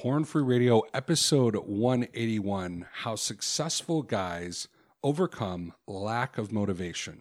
[0.00, 4.66] Porn Free Radio, episode 181 How Successful Guys
[5.02, 7.20] Overcome Lack of Motivation.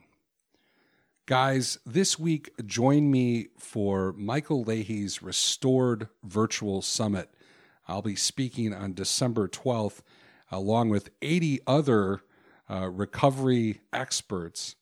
[1.25, 7.29] Guys, this week, join me for Michael Leahy's Restored Virtual Summit.
[7.85, 9.99] I'll be speaking on December 12th,
[10.49, 12.21] along with 80 other
[12.69, 14.77] uh, recovery experts.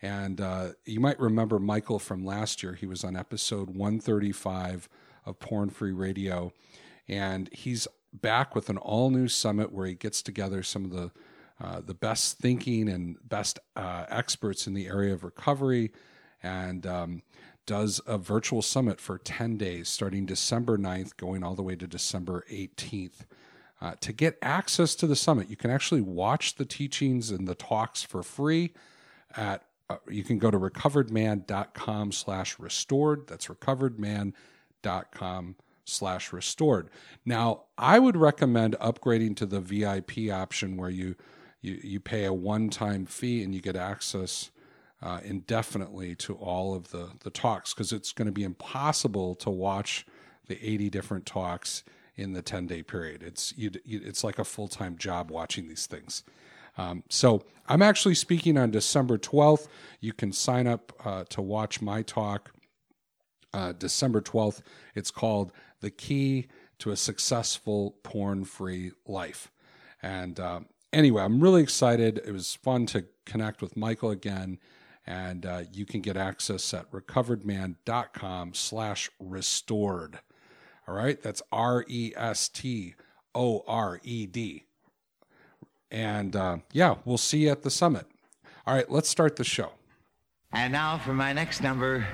[0.00, 2.74] And uh, you might remember Michael from last year.
[2.74, 4.88] He was on episode 135
[5.26, 6.52] of Porn Free Radio.
[7.10, 11.10] And he's back with an all new summit where he gets together some of the
[11.62, 15.92] uh, the best thinking and best uh, experts in the area of recovery
[16.42, 17.20] and um,
[17.66, 21.86] does a virtual summit for 10 days starting December 9th, going all the way to
[21.86, 23.26] December 18th.
[23.82, 27.54] Uh, to get access to the summit, you can actually watch the teachings and the
[27.54, 28.72] talks for free
[29.36, 33.26] at uh, you can go to recoveredman.com slash restored.
[33.26, 35.56] That's recoveredman.com
[35.90, 36.88] slash restored.
[37.24, 41.16] Now, I would recommend upgrading to the VIP option where you
[41.62, 44.50] you, you pay a one-time fee and you get access
[45.02, 49.50] uh, indefinitely to all of the, the talks because it's going to be impossible to
[49.50, 50.06] watch
[50.46, 51.84] the 80 different talks
[52.16, 53.22] in the 10 day period.
[53.22, 56.22] It's, you, it's like a full time job watching these things.
[56.76, 59.68] Um, so I'm actually speaking on December 12th.
[60.00, 62.52] You can sign up uh, to watch my talk
[63.52, 64.60] uh, December 12th.
[64.94, 69.50] It's called The Key to a Successful Porn Free Life.
[70.02, 70.60] And uh,
[70.92, 72.20] anyway, I'm really excited.
[72.24, 74.58] It was fun to connect with Michael again.
[75.06, 80.20] And uh, you can get access at recoveredman.com slash restored.
[80.86, 82.94] All right, that's R E S T
[83.34, 84.64] O R E D.
[85.90, 88.06] And uh, yeah, we'll see you at the summit.
[88.66, 89.70] All right, let's start the show.
[90.52, 92.06] And now for my next number,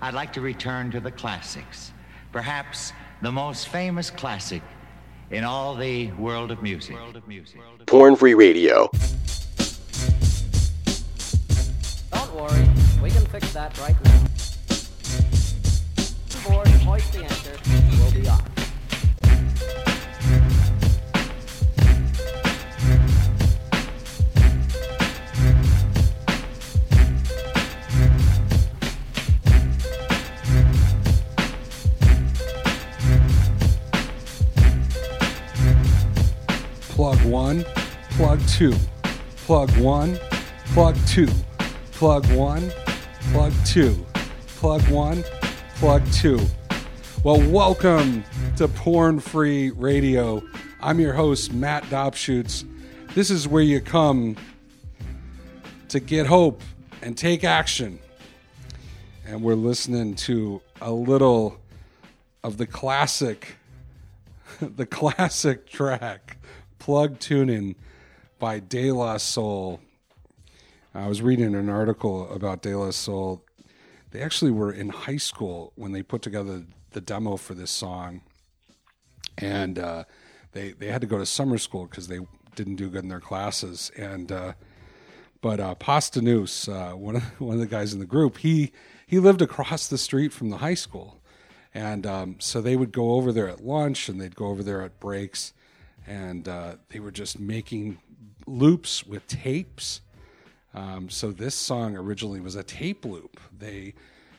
[0.00, 1.92] I'd like to return to the classics.
[2.32, 2.92] Perhaps
[3.24, 4.62] the most famous classic
[5.30, 6.94] in all the world of music.
[6.94, 7.58] World of music.
[7.86, 8.90] Porn Free Radio.
[12.12, 12.68] Don't worry,
[13.02, 14.20] we can fix that right now.
[16.46, 17.58] Board, hoist the anchor,
[17.98, 18.53] we'll be off.
[38.54, 38.72] Two,
[39.38, 40.16] plug one,
[40.66, 41.26] plug two,
[41.90, 42.70] plug one,
[43.32, 44.06] plug two,
[44.46, 45.24] plug one,
[45.74, 46.38] plug two.
[47.24, 48.22] Well, welcome
[48.56, 50.40] to Porn Free Radio.
[50.80, 52.64] I'm your host, Matt Dobschuetz.
[53.16, 54.36] This is where you come
[55.88, 56.62] to get hope
[57.02, 57.98] and take action.
[59.26, 61.58] And we're listening to a little
[62.44, 63.56] of the classic,
[64.60, 66.36] the classic track
[66.78, 67.74] plug tuning
[68.44, 69.80] by De La Soul.
[70.94, 73.42] I was reading an article about De La Soul.
[74.10, 78.20] They actually were in high school when they put together the demo for this song,
[79.38, 80.04] and uh,
[80.52, 82.18] they they had to go to summer school because they
[82.54, 83.90] didn't do good in their classes.
[83.96, 84.52] And uh,
[85.40, 88.72] but uh, uh, one of one of the guys in the group, he
[89.06, 91.18] he lived across the street from the high school,
[91.72, 94.82] and um, so they would go over there at lunch and they'd go over there
[94.82, 95.54] at breaks
[96.06, 97.98] and uh, they were just making
[98.46, 100.00] loops with tapes.
[100.74, 103.40] Um, so this song originally was a tape loop.
[103.56, 103.94] They,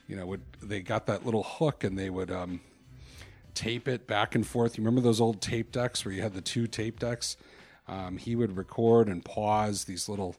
[0.07, 2.61] you know, would they got that little hook and they would um,
[3.53, 4.77] tape it back and forth.
[4.77, 7.38] You remember those old tape decks where you had the two tape decks?
[7.88, 10.35] Um, he would record and pause these little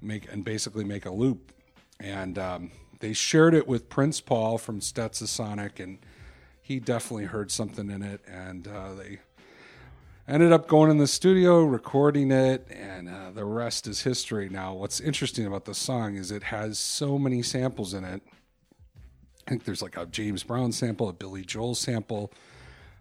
[0.00, 1.52] make and basically make a loop.
[2.00, 2.70] And um,
[3.00, 5.98] they shared it with Prince Paul from Stetsasonic, and
[6.60, 8.20] he definitely heard something in it.
[8.26, 9.18] And uh, they
[10.28, 14.50] ended up going in the studio, recording it, and uh, the rest is history.
[14.50, 18.20] Now, what's interesting about the song is it has so many samples in it.
[19.46, 22.30] I think there's like a James Brown sample, a Billy Joel sample.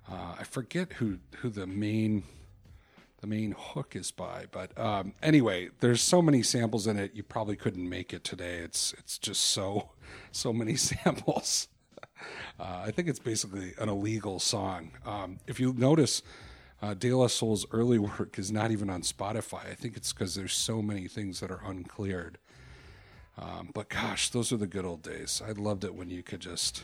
[0.09, 2.23] Uh, I forget who who the main
[3.19, 7.11] the main hook is by, but um, anyway, there's so many samples in it.
[7.13, 8.59] You probably couldn't make it today.
[8.59, 9.89] It's it's just so
[10.31, 11.67] so many samples.
[12.57, 14.91] Uh, I think it's basically an illegal song.
[15.05, 16.23] Um, if you notice,
[16.81, 19.69] uh, De Soul's early work is not even on Spotify.
[19.71, 22.37] I think it's because there's so many things that are uncleared.
[23.37, 25.41] Um, but gosh, those are the good old days.
[25.47, 26.83] I loved it when you could just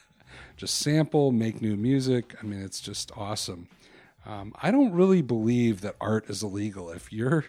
[0.56, 2.36] just sample, make new music.
[2.40, 3.68] I mean, it's just awesome.
[4.24, 6.90] Um, I don't really believe that art is illegal.
[6.90, 7.46] If you're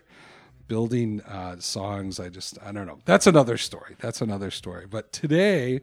[0.67, 2.99] building uh, songs, I just I don't know.
[3.05, 3.95] That's another story.
[3.99, 4.85] That's another story.
[4.89, 5.81] But today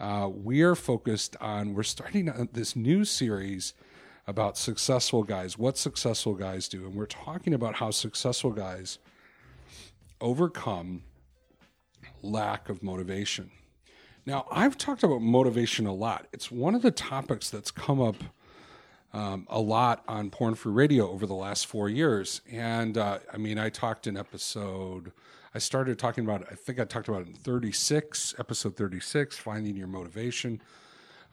[0.00, 3.72] uh, we are focused on we're starting this new series
[4.26, 6.86] about successful guys, what successful guys do.
[6.86, 8.98] And we're talking about how successful guys
[10.20, 11.02] overcome
[12.22, 13.50] lack of motivation.
[14.24, 16.28] Now, I've talked about motivation a lot.
[16.32, 18.16] It's one of the topics that's come up
[19.12, 22.40] um, a lot on Porn Free Radio over the last four years.
[22.50, 25.12] And uh, I mean, I talked in episode,
[25.54, 29.88] I started talking about, I think I talked about in 36, episode 36, Finding Your
[29.88, 30.62] Motivation.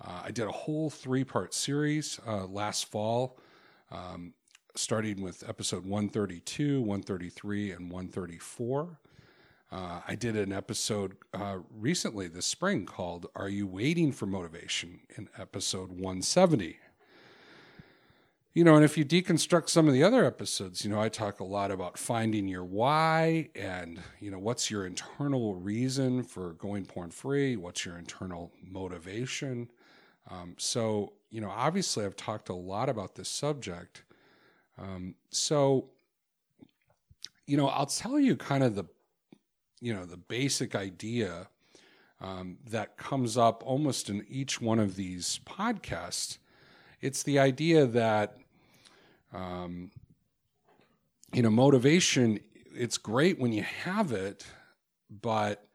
[0.02, 3.38] Uh, I did a whole three part series uh, last fall,
[3.92, 4.34] um,
[4.76, 9.00] starting with episode 132, 133, and 134.
[9.72, 15.02] Uh, I did an episode uh, recently this spring called Are You Waiting for Motivation
[15.16, 16.78] in episode 170.
[18.54, 21.40] You know, and if you deconstruct some of the other episodes, you know, I talk
[21.40, 26.86] a lot about finding your why and, you know, what's your internal reason for going
[26.86, 27.56] porn free?
[27.56, 29.70] What's your internal motivation?
[30.30, 34.04] Um, so, you know, obviously I've talked a lot about this subject.
[34.78, 35.90] Um, so,
[37.46, 38.86] you know, I'll tell you kind of the,
[39.82, 41.48] you know, the basic idea
[42.22, 46.38] um, that comes up almost in each one of these podcasts.
[47.02, 48.38] It's the idea that,
[49.34, 49.92] um,
[51.34, 52.40] you know, motivation,
[52.76, 54.46] it's great when you have it,
[55.10, 55.66] but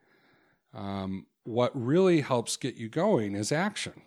[0.73, 4.01] um, what really helps get you going is action.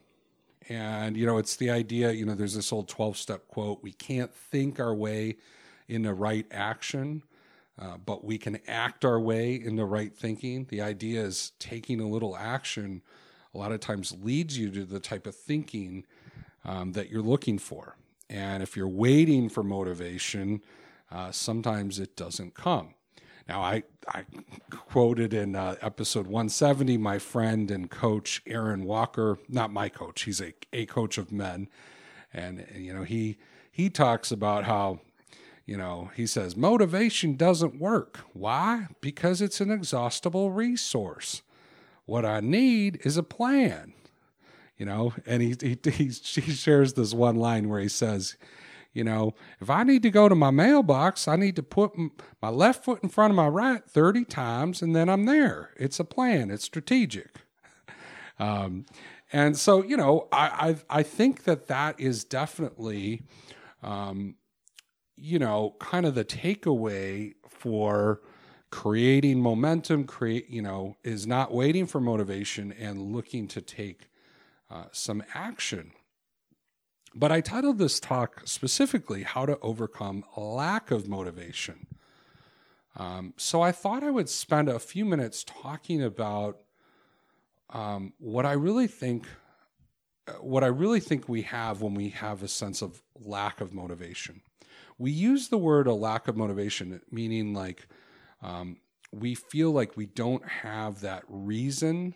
[0.69, 3.93] And, you know, it's the idea, you know, there's this old 12 step quote we
[3.93, 5.37] can't think our way
[5.89, 7.23] into right action,
[7.81, 10.67] uh, but we can act our way into right thinking.
[10.69, 13.03] The idea is taking a little action
[13.55, 16.05] a lot of times leads you to the type of thinking
[16.65, 17.97] um, that you're looking for.
[18.29, 20.63] And if you're waiting for motivation,
[21.11, 22.95] uh, sometimes it doesn't come.
[23.49, 24.25] Now, I, I
[24.71, 30.41] quoted in uh, episode 170 my friend and coach Aaron Walker, not my coach, he's
[30.41, 31.69] a, a coach of men.
[32.35, 33.39] And, you know, he,
[33.71, 35.01] he talks about how,
[35.65, 38.21] you know, he says motivation doesn't work.
[38.35, 38.89] Why?
[39.01, 41.41] Because it's an exhaustible resource.
[42.05, 43.95] What I need is a plan,
[44.77, 45.79] you know, and he, he,
[46.09, 48.37] he shares this one line where he says,
[48.93, 51.93] you know, if I need to go to my mailbox, I need to put
[52.43, 55.71] my left foot in front of my right 30 times and then I'm there.
[55.77, 57.37] It's a plan, it's strategic.
[58.41, 58.87] Um,
[59.33, 63.23] and so, you know, I, I, I, think that that is definitely,
[63.83, 64.37] um,
[65.17, 68.21] you know, kind of the takeaway for
[68.71, 74.09] creating momentum, create, you know, is not waiting for motivation and looking to take
[74.71, 75.91] uh, some action.
[77.15, 81.87] But I titled this talk specifically How to Overcome Lack of Motivation.
[82.97, 86.59] Um, so I thought I would spend a few minutes talking about
[87.71, 89.27] um, what I really think.
[90.41, 94.43] What I really think we have when we have a sense of lack of motivation.
[94.99, 97.87] We use the word a lack of motivation, meaning like
[98.43, 98.77] um,
[99.11, 102.15] we feel like we don't have that reason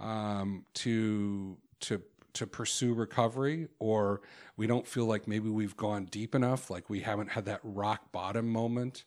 [0.00, 2.02] um, to to
[2.38, 4.20] to pursue recovery or
[4.56, 8.10] we don't feel like maybe we've gone deep enough like we haven't had that rock
[8.12, 9.04] bottom moment.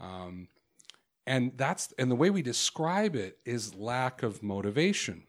[0.00, 0.48] Um,
[1.26, 5.24] and that's and the way we describe it is lack of motivation.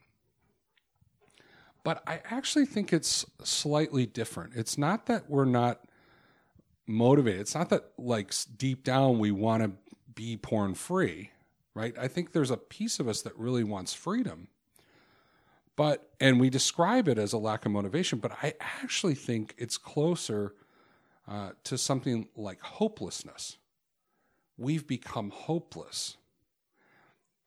[1.83, 4.53] But i actually think it's slightly different.
[4.55, 5.81] It's not that we're not
[6.85, 7.41] motivated.
[7.41, 9.71] It's not that like deep down we want to
[10.13, 11.31] be porn free
[11.77, 11.95] right?
[11.99, 14.47] I think there's a piece of us that really wants freedom
[15.77, 19.77] but, and we describe it as a lack of motivation, but I actually think it's
[19.77, 20.55] closer
[21.27, 23.57] uh, to something like hopelessness.
[24.57, 26.17] We've become hopeless.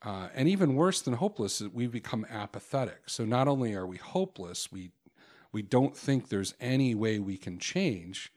[0.00, 3.02] Uh, and even worse than hopeless, we've become apathetic.
[3.06, 4.92] So not only are we hopeless, we,
[5.50, 8.32] we don't think there's any way we can change,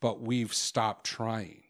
[0.00, 1.62] but we've stopped trying.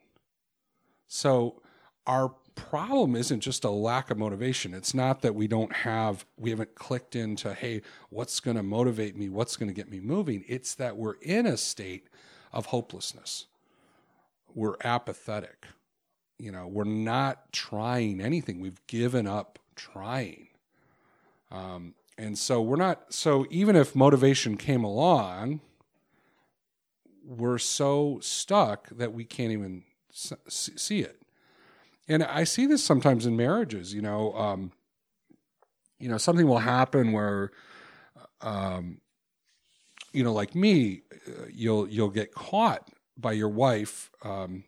[1.08, 1.62] So
[2.06, 4.74] our problem isn't just a lack of motivation.
[4.74, 9.16] It's not that we don't have, we haven't clicked into, hey, what's going to motivate
[9.16, 9.28] me?
[9.28, 10.44] What's going to get me moving?
[10.48, 12.08] It's that we're in a state
[12.52, 13.46] of hopelessness.
[14.54, 15.66] We're apathetic.
[16.38, 18.60] You know, we're not trying anything.
[18.60, 20.48] We've given up trying.
[21.52, 25.60] Um, and so we're not, so even if motivation came along,
[27.24, 31.20] we're so stuck that we can't even see it
[32.08, 33.92] and I see this sometimes in marriages.
[33.94, 34.72] You know, um,
[35.98, 37.50] you know, something will happen where,
[38.40, 39.00] um,
[40.12, 44.64] you know, like me, uh, you'll you'll get caught by your wife, um,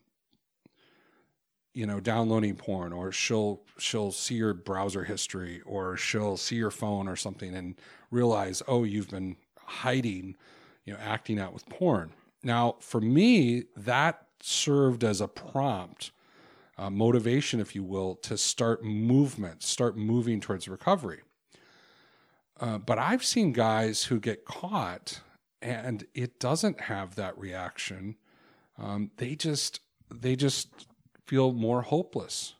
[1.75, 6.71] you know, downloading porn, or she'll she'll see your browser history, or she'll see your
[6.71, 7.76] phone or something, and
[8.11, 10.35] realize, oh, you've been hiding,
[10.85, 12.12] you know, acting out with porn.
[12.42, 16.11] Now, for me, that served as a prompt,
[16.79, 21.21] uh, motivation, if you will, to start movement, start moving towards recovery.
[22.61, 25.21] Uh, but I've seen guys who get caught
[25.61, 28.17] and it doesn't have that reaction.
[28.79, 29.81] Um, they just
[30.11, 30.87] they just
[31.27, 32.55] feel more hopeless.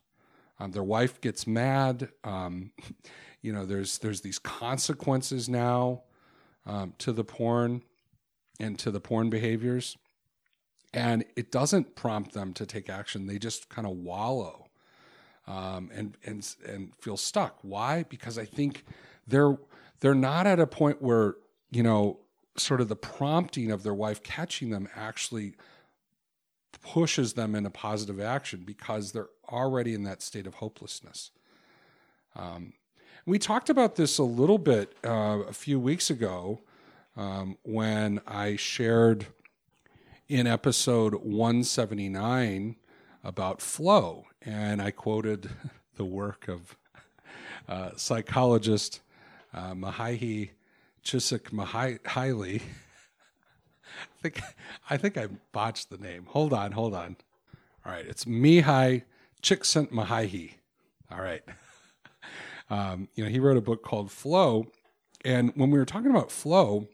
[0.61, 2.11] Um, their wife gets mad.
[2.25, 2.73] Um,
[3.43, 6.03] you know, there's there's these consequences now
[6.67, 7.83] um, to the porn
[8.61, 9.97] and to the porn behaviors,
[10.93, 13.27] and it doesn't prompt them to take action.
[13.27, 14.69] They just kind of wallow
[15.47, 17.59] um, and and and feel stuck.
[17.63, 18.05] Why?
[18.09, 18.85] Because I think
[19.27, 19.59] they're
[20.01, 21.35] they're not at a point where
[21.71, 22.21] you know
[22.57, 25.55] sort of the prompting of their wife catching them actually
[26.83, 31.31] pushes them into positive action because they're already in that state of hopelessness.
[32.37, 32.75] Um,
[33.27, 36.61] we talked about this a little bit uh, a few weeks ago
[37.17, 39.27] um, when I shared
[40.29, 42.77] in episode 179
[43.25, 45.49] about flow, and I quoted
[45.97, 46.77] the work of
[47.67, 49.01] uh, psychologist
[49.55, 50.51] uh, Mahai
[51.03, 52.61] Csikszentmihalyi.
[54.23, 54.43] I think
[54.91, 56.27] I think I botched the name.
[56.29, 57.17] Hold on, hold on.
[57.87, 59.05] All right, it's Mihai
[59.43, 60.55] Csikszentmihalyi.
[61.11, 61.43] All right.
[62.71, 64.67] Um, you know, he wrote a book called Flow,
[65.25, 66.87] and when we were talking about flow,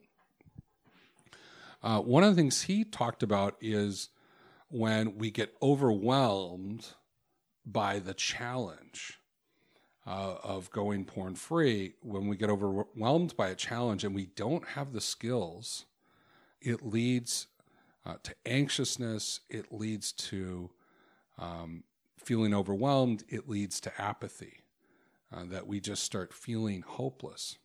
[1.84, 4.08] uh, one of the things he talked about is
[4.68, 6.86] when we get overwhelmed
[7.66, 9.20] by the challenge
[10.06, 14.68] uh, of going porn free, when we get overwhelmed by a challenge and we don't
[14.68, 15.84] have the skills,
[16.62, 17.48] it leads
[18.06, 20.70] uh, to anxiousness, it leads to
[21.38, 21.84] um,
[22.16, 24.62] feeling overwhelmed, it leads to apathy,
[25.34, 27.58] uh, that we just start feeling hopeless.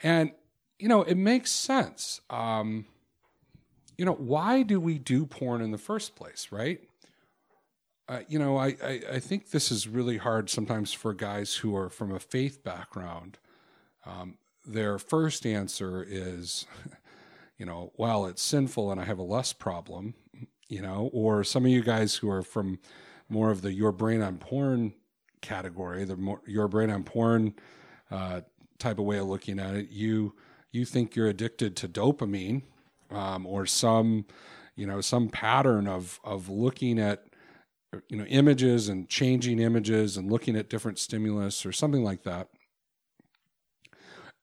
[0.00, 0.30] And,
[0.78, 2.20] you know, it makes sense.
[2.30, 2.86] Um,
[3.96, 6.80] you know, why do we do porn in the first place, right?
[8.08, 11.76] uh, you know, I, I, I, think this is really hard sometimes for guys who
[11.76, 13.38] are from a faith background.
[14.04, 16.66] Um, their first answer is,
[17.58, 20.14] you know, well, it's sinful and I have a lust problem,
[20.68, 22.80] you know, or some of you guys who are from
[23.28, 24.92] more of the your brain on porn
[25.40, 27.54] category, the more your brain on porn
[28.10, 28.42] uh,
[28.78, 30.34] type of way of looking at it, you
[30.70, 32.62] you think you're addicted to dopamine
[33.12, 34.26] um, or some,
[34.76, 37.24] you know, some pattern of of looking at
[38.08, 42.48] you know images and changing images and looking at different stimulus or something like that.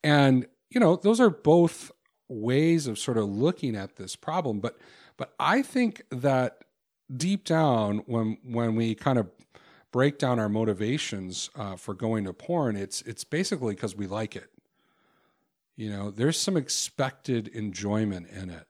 [0.03, 1.91] And you know those are both
[2.27, 4.59] ways of sort of looking at this problem.
[4.59, 4.77] But
[5.19, 6.63] but i think that
[7.15, 9.29] deep down when when we kind of
[9.91, 14.35] break down our motivations uh, for going to porn it's it's basically because we like
[14.35, 14.49] it
[15.79, 18.67] you know there's some expected enjoyment in it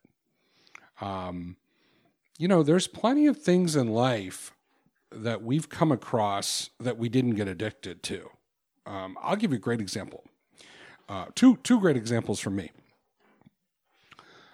[1.01, 1.57] um
[2.37, 4.53] you know there's plenty of things in life
[5.11, 8.29] that we've come across that we didn't get addicted to.
[8.85, 10.23] Um, I'll give you a great example.
[11.07, 12.71] Uh, two two great examples from me.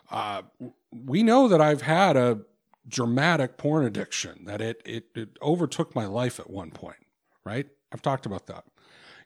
[0.09, 0.43] Uh,
[0.91, 2.39] we know that I've had a
[2.87, 6.97] dramatic porn addiction that it, it it overtook my life at one point.
[7.43, 7.67] Right?
[7.91, 8.63] I've talked about that.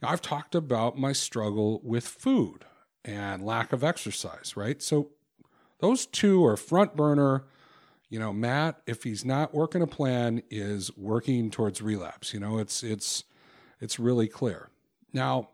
[0.02, 2.66] I've talked about my struggle with food
[3.06, 4.56] and lack of exercise.
[4.56, 4.82] Right?
[4.82, 5.10] So
[5.80, 7.46] those two are front burner
[8.10, 12.34] you know, Matt, if he's not working a plan, is working towards relapse.
[12.34, 13.24] You know, it's it's
[13.80, 14.70] it's really clear.
[15.14, 15.50] Now,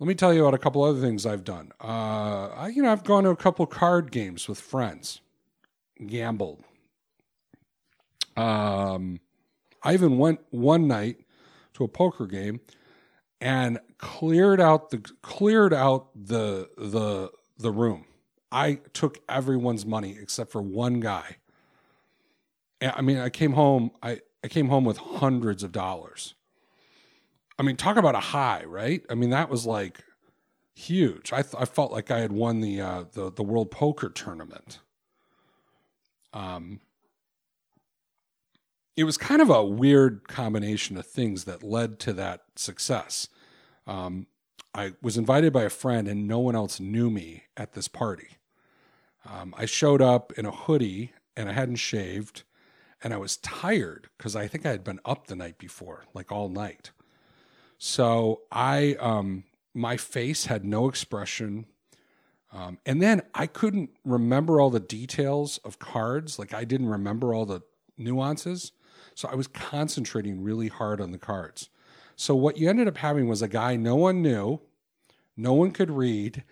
[0.00, 1.70] let me tell you about a couple other things I've done.
[1.80, 5.20] Uh, I, you know, I've gone to a couple card games with friends,
[6.04, 6.64] gambled.
[8.36, 9.20] Um,
[9.82, 11.18] I even went one night
[11.74, 12.60] to a poker game
[13.44, 18.06] and cleared out the cleared out the the the room.
[18.52, 21.36] I took everyone's money except for one guy
[22.82, 23.90] I mean, I came home.
[24.02, 26.34] I I came home with hundreds of dollars.
[27.58, 29.02] I mean, talk about a high, right?
[29.10, 30.04] I mean, that was like
[30.74, 31.32] huge.
[31.32, 34.80] I th- I felt like I had won the uh, the the World Poker Tournament.
[36.32, 36.80] Um,
[38.96, 43.28] it was kind of a weird combination of things that led to that success.
[43.86, 44.26] Um,
[44.74, 48.38] I was invited by a friend, and no one else knew me at this party.
[49.24, 52.44] Um, I showed up in a hoodie, and I hadn't shaved
[53.04, 56.32] and I was tired because I think I had been up the night before, like
[56.32, 56.90] all night.
[57.76, 61.66] So I, um, my face had no expression.
[62.50, 66.38] Um, and then I couldn't remember all the details of cards.
[66.38, 67.60] Like I didn't remember all the
[67.98, 68.72] nuances.
[69.14, 71.68] So I was concentrating really hard on the cards.
[72.16, 74.60] So what you ended up having was a guy no one knew,
[75.36, 76.44] no one could read,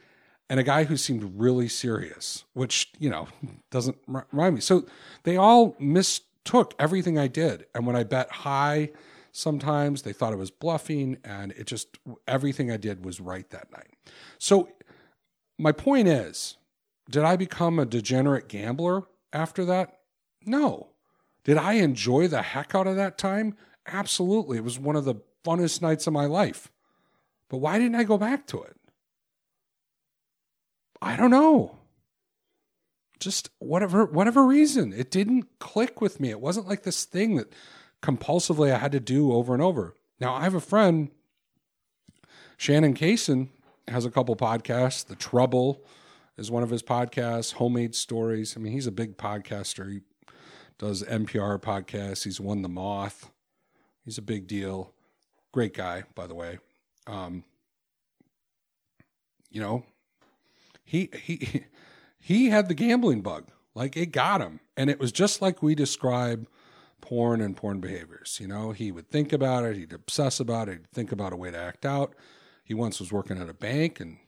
[0.50, 3.28] and a guy who seemed really serious, which, you know,
[3.70, 4.60] doesn't remind me.
[4.60, 4.86] So
[5.22, 7.66] they all mistook everything I did.
[7.74, 8.90] And when I bet high,
[9.30, 13.72] sometimes they thought it was bluffing, and it just, everything I did was right that
[13.72, 13.88] night.
[14.38, 14.68] So
[15.58, 16.58] my point is,
[17.10, 20.00] did I become a degenerate gambler after that?
[20.44, 20.88] No.
[21.44, 23.56] Did I enjoy the heck out of that time?
[23.86, 24.58] Absolutely.
[24.58, 26.70] It was one of the funnest nights of my life.
[27.48, 28.76] But why didn't I go back to it?
[31.00, 31.78] I don't know.
[33.18, 36.30] Just whatever whatever reason, it didn't click with me.
[36.30, 37.52] It wasn't like this thing that
[38.02, 39.96] compulsively I had to do over and over.
[40.20, 41.10] Now I have a friend,
[42.56, 43.48] Shannon Cason,
[43.88, 45.06] has a couple podcasts.
[45.06, 45.84] The Trouble
[46.36, 47.54] is one of his podcasts.
[47.54, 48.56] Homemade Stories.
[48.56, 49.90] I mean, he's a big podcaster.
[49.90, 50.00] He
[50.78, 52.24] does NPR podcasts.
[52.24, 53.30] He's won the Moth.
[54.04, 54.94] He's a big deal.
[55.52, 56.58] Great guy, by the way.
[57.06, 57.44] Um,
[59.50, 59.84] you know,
[60.84, 61.64] he he
[62.18, 63.48] he had the gambling bug.
[63.74, 66.46] Like it got him, and it was just like we describe
[67.00, 68.38] porn and porn behaviors.
[68.40, 71.36] You know, he would think about it, he'd obsess about it, he'd think about a
[71.36, 72.14] way to act out.
[72.64, 74.18] He once was working at a bank and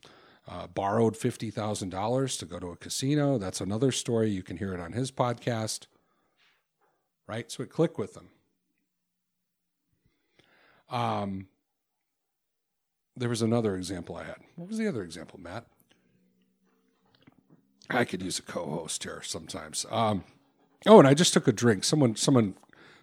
[0.48, 3.38] uh, borrowed fifty thousand dollars to go to a casino.
[3.38, 4.30] That's another story.
[4.30, 5.86] You can hear it on his podcast.
[7.26, 8.28] Right, so it clicked with him.
[10.94, 11.48] Um,
[13.16, 14.36] there was another example I had.
[14.54, 15.66] What was the other example, Matt?
[17.90, 19.84] I could use a co-host here sometimes.
[19.90, 20.24] Um,
[20.86, 21.84] oh, and I just took a drink.
[21.84, 22.54] Someone someone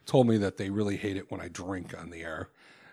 [0.06, 2.50] told me that they really hate it when I drink on the air,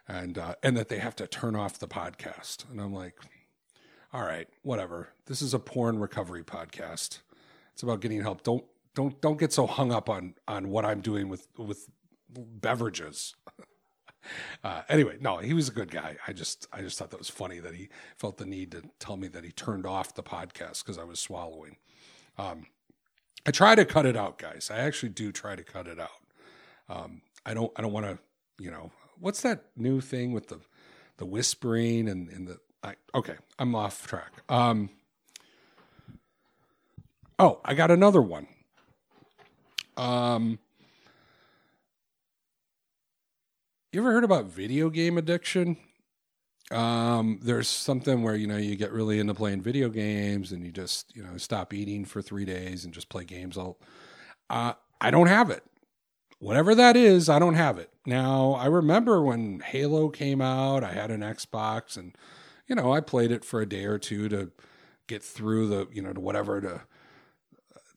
[0.07, 2.69] and uh, and that they have to turn off the podcast.
[2.71, 3.15] And I'm like,
[4.13, 5.11] all right, whatever.
[5.27, 7.21] This is a porn recovery podcast.
[7.73, 8.43] It's about getting help.
[8.43, 8.65] Don't
[8.95, 11.89] don't don't get so hung up on on what I'm doing with with
[12.29, 13.35] beverages.
[14.63, 16.17] Uh, anyway, no, he was a good guy.
[16.27, 19.17] I just I just thought that was funny that he felt the need to tell
[19.17, 21.77] me that he turned off the podcast because I was swallowing.
[22.37, 22.67] Um,
[23.47, 24.71] I try to cut it out, guys.
[24.73, 26.11] I actually do try to cut it out.
[26.89, 28.19] Um, I don't I don't want to
[28.63, 30.61] you know what's that new thing with the
[31.17, 34.33] the whispering and, and the I, okay I'm off track.
[34.49, 34.91] Um,
[37.39, 38.47] oh, I got another one.
[39.97, 40.59] Um,
[43.93, 45.77] you ever heard about video game addiction?
[46.71, 50.71] Um, there's something where you know you get really into playing video games and you
[50.71, 53.79] just you know stop eating for three days and just play games all.
[54.51, 55.65] Uh, I don't have it.
[56.41, 57.91] Whatever that is, I don't have it.
[58.05, 62.15] Now I remember when Halo came out, I had an Xbox and
[62.67, 64.51] you know I played it for a day or two to
[65.07, 66.83] get through the you know to whatever to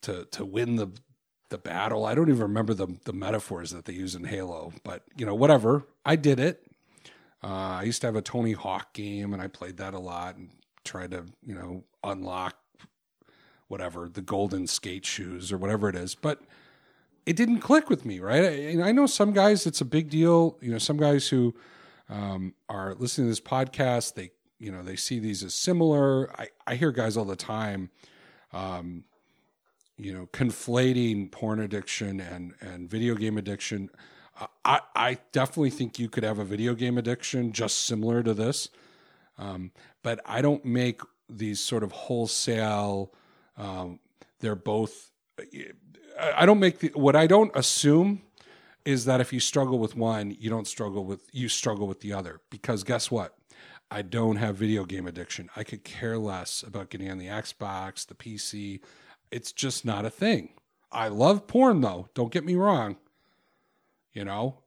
[0.03, 0.93] to to win the
[1.51, 2.05] the battle.
[2.05, 5.35] I don't even remember the the metaphors that they use in Halo, but you know,
[5.35, 5.85] whatever.
[6.03, 6.65] I did it.
[7.43, 10.37] Uh, I used to have a Tony Hawk game, and I played that a lot
[10.37, 10.49] and
[10.83, 12.55] tried to you know unlock
[13.67, 16.41] whatever the golden skate shoes or whatever it is, but
[17.25, 18.19] it didn't click with me.
[18.19, 18.43] Right?
[18.43, 20.57] And I know some guys it's a big deal.
[20.61, 21.53] You know, some guys who
[22.09, 26.31] um, are listening to this podcast, they you know they see these as similar.
[26.39, 27.89] I I hear guys all the time.
[28.53, 29.03] Um,
[30.01, 33.89] you know, conflating porn addiction and and video game addiction.
[34.65, 38.69] I I definitely think you could have a video game addiction just similar to this,
[39.37, 43.13] um, but I don't make these sort of wholesale.
[43.57, 43.99] Um,
[44.39, 45.11] they're both.
[46.19, 48.23] I don't make the what I don't assume
[48.83, 52.13] is that if you struggle with one, you don't struggle with you struggle with the
[52.13, 53.35] other because guess what?
[53.93, 55.49] I don't have video game addiction.
[55.55, 58.79] I could care less about getting on the Xbox, the PC
[59.31, 60.49] it's just not a thing.
[60.91, 62.97] I love porn though, don't get me wrong.
[64.13, 64.57] You know,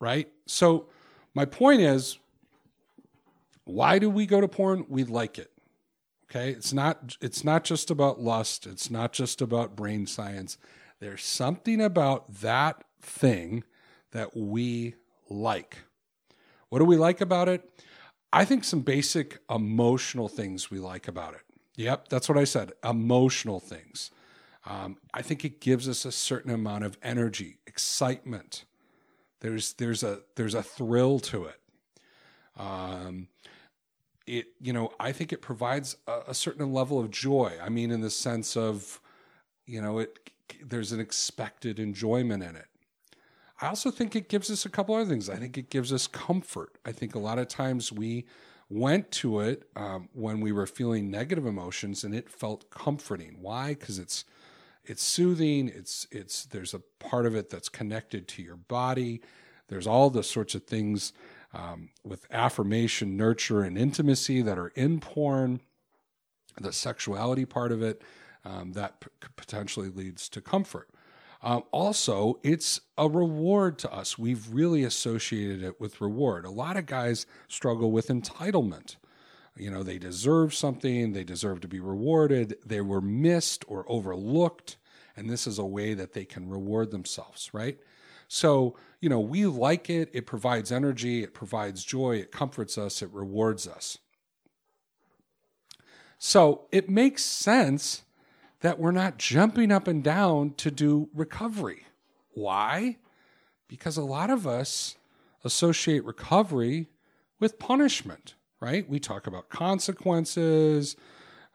[0.00, 0.28] right?
[0.46, 0.86] So
[1.34, 2.18] my point is
[3.64, 4.86] why do we go to porn?
[4.88, 5.50] We like it.
[6.30, 6.50] Okay?
[6.50, 10.58] It's not it's not just about lust, it's not just about brain science.
[11.00, 13.64] There's something about that thing
[14.12, 14.94] that we
[15.28, 15.78] like.
[16.68, 17.68] What do we like about it?
[18.32, 21.42] I think some basic emotional things we like about it.
[21.78, 22.72] Yep, that's what I said.
[22.82, 24.10] Emotional things.
[24.66, 28.64] Um, I think it gives us a certain amount of energy, excitement.
[29.40, 31.60] There's there's a there's a thrill to it.
[32.56, 33.28] Um,
[34.26, 37.52] it you know I think it provides a, a certain level of joy.
[37.62, 39.00] I mean, in the sense of
[39.64, 42.66] you know it there's an expected enjoyment in it.
[43.60, 45.30] I also think it gives us a couple other things.
[45.30, 46.76] I think it gives us comfort.
[46.84, 48.26] I think a lot of times we
[48.70, 53.36] went to it um, when we were feeling negative emotions and it felt comforting.
[53.40, 53.74] Why?
[53.74, 54.24] Because it's
[54.84, 55.68] it's soothing.
[55.74, 59.20] It's it's there's a part of it that's connected to your body.
[59.68, 61.12] There's all the sorts of things
[61.52, 65.60] um, with affirmation nurture and intimacy that are in porn
[66.60, 68.02] the sexuality part of it,
[68.44, 70.88] um, that p- potentially leads to comfort.
[71.40, 74.18] Um, also, it's a reward to us.
[74.18, 76.44] We've really associated it with reward.
[76.44, 78.96] A lot of guys struggle with entitlement.
[79.56, 84.76] You know, they deserve something, they deserve to be rewarded, they were missed or overlooked,
[85.16, 87.78] and this is a way that they can reward themselves, right?
[88.28, 93.02] So, you know, we like it, it provides energy, it provides joy, it comforts us,
[93.02, 93.98] it rewards us.
[96.18, 98.02] So, it makes sense
[98.60, 101.86] that we're not jumping up and down to do recovery.
[102.30, 102.96] Why?
[103.68, 104.96] Because a lot of us
[105.44, 106.88] associate recovery
[107.38, 108.88] with punishment, right?
[108.88, 110.96] We talk about consequences.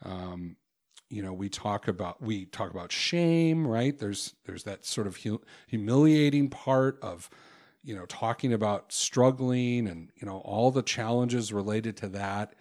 [0.04, 0.56] Um,
[1.10, 3.98] you know, we talk about we talk about shame, right?
[3.98, 5.20] There's there's that sort of
[5.68, 7.30] humiliating part of
[7.84, 12.56] you know talking about struggling and you know all the challenges related to that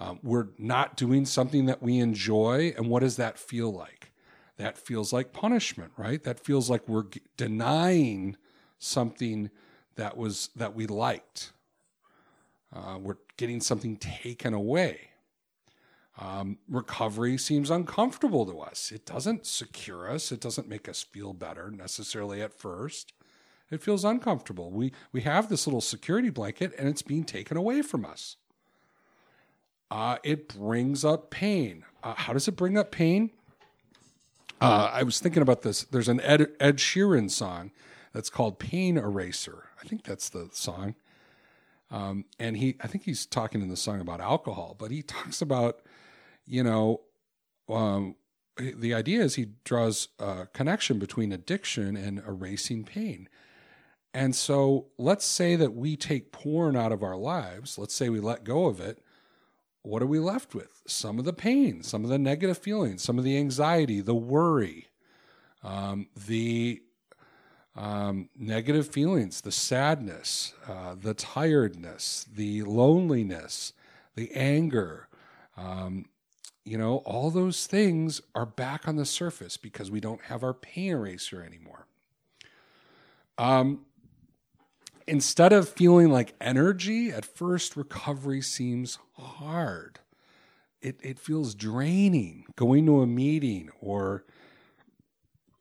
[0.00, 2.74] um, we're not doing something that we enjoy.
[2.76, 4.12] And what does that feel like?
[4.56, 6.22] That feels like punishment, right?
[6.22, 8.36] That feels like we're g- denying
[8.78, 9.50] something
[9.96, 11.52] that was that we liked.
[12.74, 15.10] Uh, we're getting something taken away.
[16.20, 18.92] Um, recovery seems uncomfortable to us.
[18.92, 20.30] It doesn't secure us.
[20.30, 23.12] It doesn't make us feel better necessarily at first.
[23.70, 24.70] It feels uncomfortable.
[24.70, 28.36] We we have this little security blanket, and it's being taken away from us
[29.94, 31.84] uh, it brings up pain.
[32.02, 33.30] Uh, how does it bring up pain?
[34.60, 35.84] Uh, I was thinking about this.
[35.84, 37.70] There's an Ed, Ed Sheeran song
[38.12, 39.68] that's called Pain Eraser.
[39.80, 40.96] I think that's the song.
[41.92, 45.40] Um, and he, I think he's talking in the song about alcohol, but he talks
[45.40, 45.82] about,
[46.44, 47.02] you know,
[47.68, 48.16] um,
[48.56, 53.28] the idea is he draws a connection between addiction and erasing pain.
[54.12, 57.78] And so let's say that we take porn out of our lives.
[57.78, 59.03] Let's say we let go of it
[59.84, 60.82] what are we left with?
[60.86, 64.88] Some of the pain, some of the negative feelings, some of the anxiety, the worry,
[65.62, 66.82] um, the
[67.76, 73.74] um, negative feelings, the sadness, uh, the tiredness, the loneliness,
[74.14, 75.08] the anger.
[75.56, 76.06] Um,
[76.64, 80.54] you know, all those things are back on the surface because we don't have our
[80.54, 81.86] pain eraser anymore.
[83.36, 83.84] Um,
[85.06, 90.00] instead of feeling like energy, at first recovery seems hard.
[90.80, 94.24] It, it feels draining going to a meeting or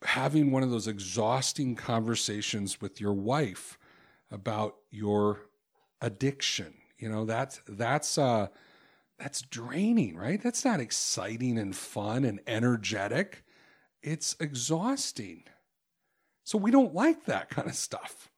[0.04, 3.78] having one of those exhausting conversations with your wife
[4.30, 5.42] about your
[6.02, 6.74] addiction.
[6.98, 8.48] You know, that's that's uh
[9.18, 10.42] that's draining, right?
[10.42, 13.44] That's not exciting and fun and energetic.
[14.02, 15.44] It's exhausting.
[16.44, 18.30] So we don't like that kind of stuff.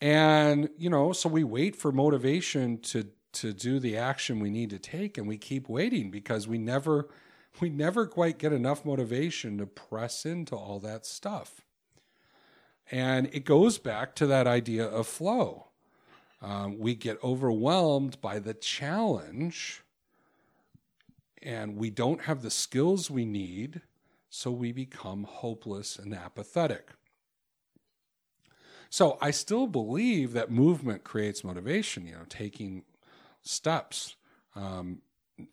[0.00, 4.70] And, you know, so we wait for motivation to to do the action we need
[4.70, 7.08] to take and we keep waiting because we never
[7.60, 11.62] we never quite get enough motivation to press into all that stuff.
[12.90, 15.66] And it goes back to that idea of flow.
[16.40, 19.82] Um, we get overwhelmed by the challenge
[21.42, 23.82] and we don't have the skills we need,
[24.30, 26.90] so we become hopeless and apathetic.
[28.90, 32.06] So I still believe that movement creates motivation.
[32.06, 32.84] You know, taking
[33.42, 34.16] steps,
[34.54, 35.02] um,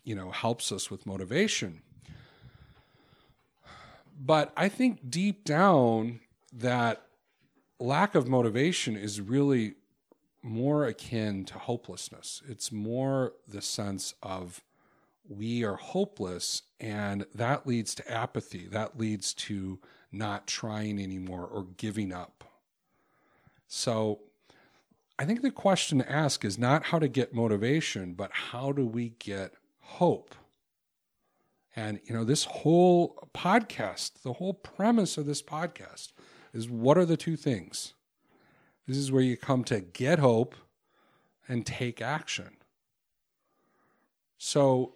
[0.03, 1.81] you know, helps us with motivation.
[4.17, 6.21] But I think deep down
[6.53, 7.05] that
[7.79, 9.75] lack of motivation is really
[10.41, 12.41] more akin to hopelessness.
[12.47, 14.63] It's more the sense of
[15.27, 18.67] we are hopeless, and that leads to apathy.
[18.67, 19.79] That leads to
[20.11, 22.34] not trying anymore or giving up.
[23.67, 24.19] So
[25.17, 28.85] I think the question to ask is not how to get motivation, but how do
[28.85, 30.35] we get hope?
[31.75, 36.11] And, you know, this whole podcast, the whole premise of this podcast
[36.53, 37.93] is what are the two things?
[38.87, 40.55] This is where you come to get hope
[41.47, 42.57] and take action.
[44.37, 44.93] So,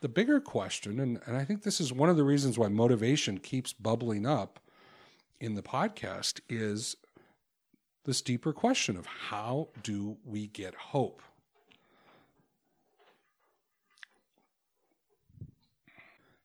[0.00, 3.38] the bigger question, and, and I think this is one of the reasons why motivation
[3.38, 4.60] keeps bubbling up
[5.40, 6.96] in the podcast, is
[8.08, 11.20] this deeper question of how do we get hope?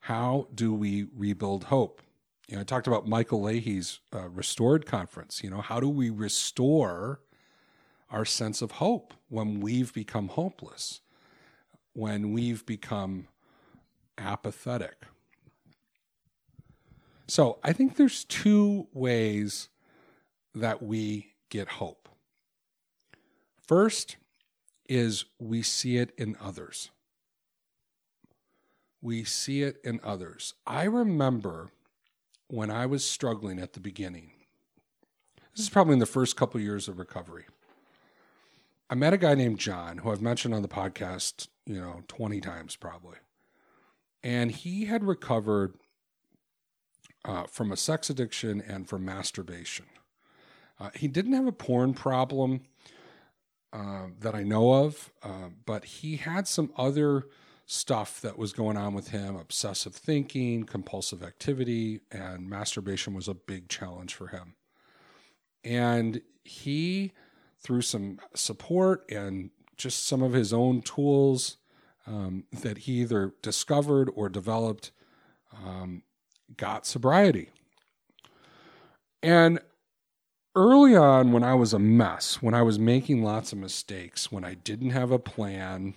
[0.02, 2.02] How do we rebuild hope?
[2.49, 5.41] You know, I talked about Michael Leahy's uh, Restored Conference.
[5.41, 7.21] You know, how do we restore
[8.12, 10.99] our sense of hope when we've become hopeless,
[11.93, 13.30] when we've become
[14.17, 15.06] apathetic?
[17.26, 19.69] So I think there's two ways
[20.54, 22.09] that we get hope.
[23.67, 24.17] First
[24.89, 26.89] is we see it in others.
[29.01, 30.53] we see it in others.
[30.65, 31.69] I remember
[32.47, 34.31] when I was struggling at the beginning.
[35.53, 37.45] This is probably in the first couple of years of recovery.
[38.89, 42.39] I met a guy named John who I've mentioned on the podcast, you know, 20
[42.39, 43.17] times probably.
[44.23, 45.73] And he had recovered
[47.25, 49.85] uh, from a sex addiction and from masturbation.
[50.79, 52.62] Uh, he didn't have a porn problem
[53.71, 57.25] uh, that I know of, uh, but he had some other
[57.65, 63.33] stuff that was going on with him obsessive thinking, compulsive activity, and masturbation was a
[63.33, 64.55] big challenge for him.
[65.63, 67.13] And he,
[67.59, 71.57] through some support and just some of his own tools
[72.05, 74.91] um, that he either discovered or developed,
[75.65, 76.03] um,
[76.57, 77.49] got sobriety.
[79.21, 79.59] And
[80.55, 84.43] early on, when I was a mess, when I was making lots of mistakes, when
[84.43, 85.93] I didn't have a plan,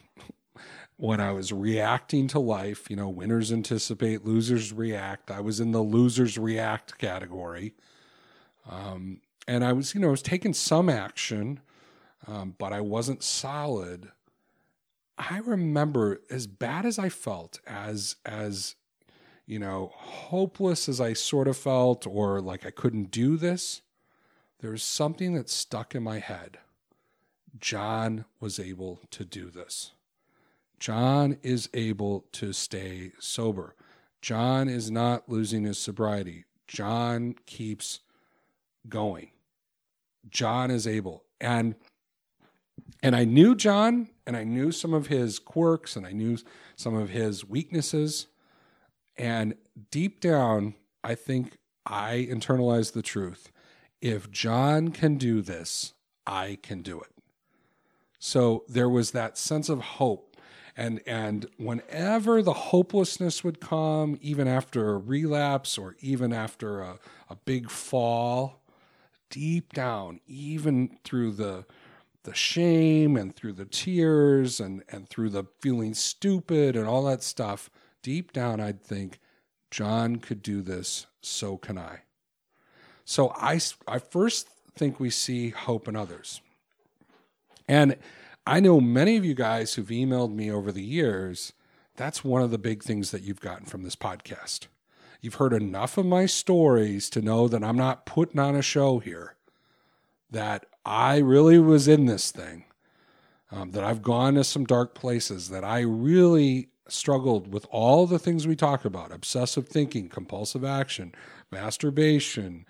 [0.96, 5.30] when I was reacting to life, you know, winners anticipate, losers react.
[5.30, 7.74] I was in the losers react category.
[8.68, 11.60] Um, and I was, you know, I was taking some action,
[12.26, 14.10] um, but I wasn't solid.
[15.18, 18.74] I remember as bad as I felt, as as
[19.46, 23.82] you know, hopeless as I sort of felt, or like I couldn't do this,
[24.60, 26.58] there was something that stuck in my head.
[27.58, 29.92] John was able to do this.
[30.78, 33.74] John is able to stay sober.
[34.20, 36.44] John is not losing his sobriety.
[36.66, 38.00] John keeps
[38.88, 39.30] going.
[40.28, 41.24] John is able.
[41.40, 41.76] And
[43.02, 46.38] and I knew John and I knew some of his quirks and I knew
[46.76, 48.26] some of his weaknesses
[49.16, 49.54] and
[49.90, 53.50] deep down, I think I internalized the truth.
[54.06, 55.92] If John can do this,
[56.28, 57.10] I can do it.
[58.20, 60.36] So there was that sense of hope.
[60.76, 67.00] And, and whenever the hopelessness would come, even after a relapse or even after a,
[67.28, 68.62] a big fall,
[69.28, 71.64] deep down, even through the,
[72.22, 77.24] the shame and through the tears and, and through the feeling stupid and all that
[77.24, 77.70] stuff,
[78.02, 79.18] deep down, I'd think,
[79.72, 82.05] John could do this, so can I.
[83.08, 86.40] So I, I first think we see hope in others.
[87.68, 87.96] And
[88.44, 91.52] I know many of you guys who've emailed me over the years,
[91.94, 94.66] that's one of the big things that you've gotten from this podcast.
[95.20, 98.98] You've heard enough of my stories to know that I'm not putting on a show
[98.98, 99.36] here,
[100.28, 102.64] that I really was in this thing,
[103.52, 108.18] um, that I've gone to some dark places, that I really struggled with all the
[108.18, 111.14] things we talk about obsessive thinking, compulsive action,
[111.52, 112.66] masturbation,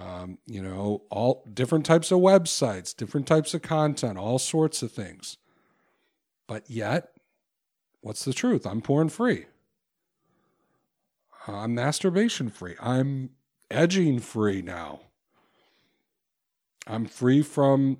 [0.00, 4.92] um, you know, all different types of websites, different types of content, all sorts of
[4.92, 5.36] things.
[6.46, 7.10] But yet,
[8.00, 8.66] what's the truth?
[8.66, 9.46] I'm porn free.
[11.46, 12.74] I'm masturbation free.
[12.80, 13.30] I'm
[13.70, 15.00] edging free now.
[16.86, 17.98] I'm free from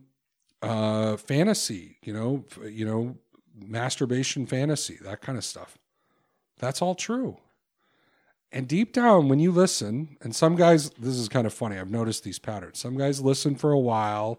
[0.63, 3.17] uh, fantasy, you know, you know,
[3.55, 5.79] masturbation fantasy, that kind of stuff.
[6.59, 7.39] That's all true.
[8.55, 11.91] And deep down, when you listen, and some guys, this is kind of funny, I've
[11.91, 12.79] noticed these patterns.
[12.79, 14.39] Some guys listen for a while,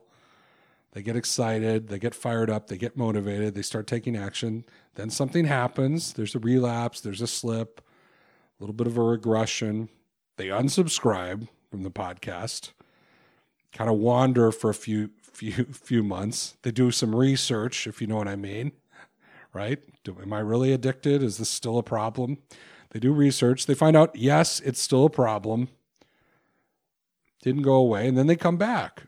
[0.94, 4.64] they get excited, they get fired up, they get motivated, they start taking action.
[4.94, 7.82] Then something happens, there's a relapse, there's a slip,
[8.58, 9.90] a little bit of a regression.
[10.38, 12.72] They unsubscribe from the podcast,
[13.74, 16.56] kind of wander for a few few few months.
[16.62, 18.72] They do some research, if you know what I mean
[19.56, 19.80] right?
[20.04, 21.24] Do, am I really addicted?
[21.24, 22.40] Is this still a problem?
[22.92, 23.66] They do research.
[23.66, 25.70] They find out, yes, it's still a problem.
[27.42, 28.08] Didn't go away.
[28.08, 29.04] And then they come back.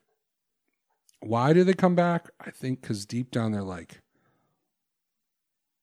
[1.20, 2.30] Why do they come back?
[2.40, 4.02] I think because deep down they're like,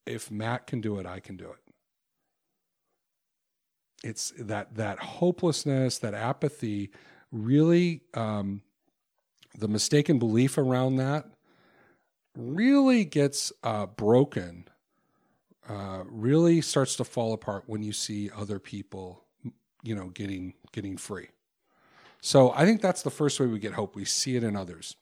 [0.06, 1.58] if Matt can do it, I can do it.
[4.04, 6.90] It's that that hopelessness, that apathy,
[7.32, 8.62] really um,
[9.58, 11.26] the mistaken belief around that
[12.36, 14.66] really gets uh, broken,
[15.68, 19.24] uh, really starts to fall apart when you see other people,
[19.82, 21.28] you know, getting getting free.
[22.20, 23.94] So I think that's the first way we get hope.
[23.94, 24.96] We see it in others.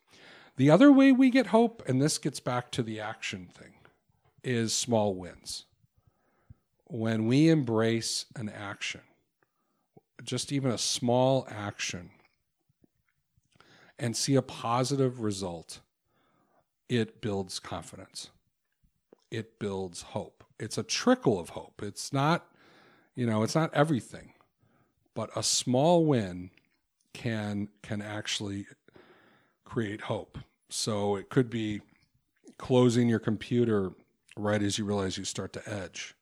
[0.56, 3.74] The other way we get hope, and this gets back to the action thing,
[4.44, 5.64] is small wins.
[6.86, 9.00] When we embrace an action,
[10.22, 12.10] just even a small action,
[13.98, 15.80] and see a positive result,
[16.88, 18.30] it builds confidence.
[19.30, 20.41] It builds hope.
[20.62, 21.82] It's a trickle of hope.
[21.82, 22.46] It's not,
[23.16, 24.32] you know, it's not everything,
[25.12, 26.50] but a small win
[27.12, 28.66] can can actually
[29.64, 30.38] create hope.
[30.70, 31.80] So it could be
[32.58, 33.90] closing your computer
[34.36, 36.14] right as you realize you start to edge.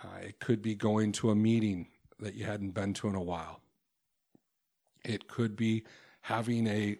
[0.00, 1.88] Uh, it could be going to a meeting
[2.20, 3.60] that you hadn't been to in a while.
[5.04, 5.82] It could be
[6.20, 6.96] having a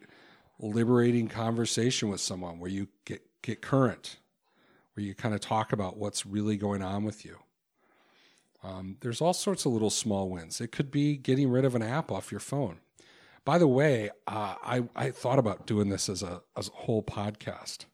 [0.58, 4.16] liberating conversation with someone where you get, get current,
[4.94, 7.38] where you kind of talk about what's really going on with you.
[8.62, 10.60] Um, there's all sorts of little small wins.
[10.60, 12.78] It could be getting rid of an app off your phone.
[13.44, 17.02] By the way, uh, I, I thought about doing this as a, as a whole
[17.02, 17.86] podcast,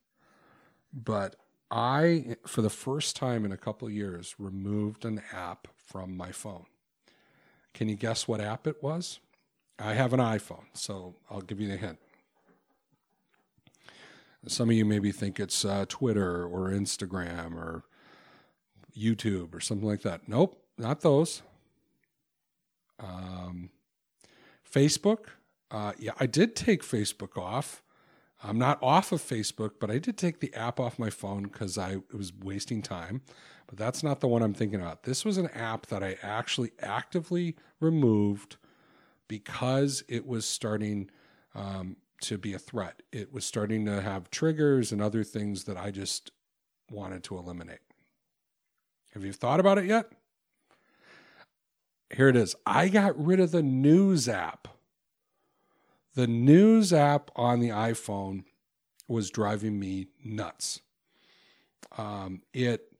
[0.93, 1.37] but
[1.71, 6.67] I, for the first time in a couple years, removed an app from my phone.
[7.73, 9.21] Can you guess what app it was?
[9.79, 11.99] I have an iPhone, so I'll give you the hint.
[14.49, 17.85] Some of you maybe think it's uh, Twitter or Instagram or
[18.97, 20.29] YouTube or something like that.
[20.29, 21.43] Nope, not those.
[22.99, 23.71] Um,
[24.71, 25.27] Facebook.
[25.71, 27.83] Uh, yeah, I did take Facebook off.
[28.43, 31.77] I'm not off of Facebook, but I did take the app off my phone because
[31.77, 33.23] I was wasting time.
[33.67, 35.03] But that's not the one I'm thinking about.
[35.03, 38.57] This was an app that I actually actively removed
[39.27, 41.11] because it was starting
[41.55, 43.03] um, to be a threat.
[43.13, 46.31] It was starting to have triggers and other things that I just
[46.91, 47.81] wanted to eliminate.
[49.15, 50.11] Have you thought about it yet?
[52.15, 52.55] Here it is.
[52.67, 54.69] I got rid of the news app.
[56.15, 58.45] The news app on the iPhone
[59.07, 60.81] was driving me nuts.
[61.97, 62.93] Um, it,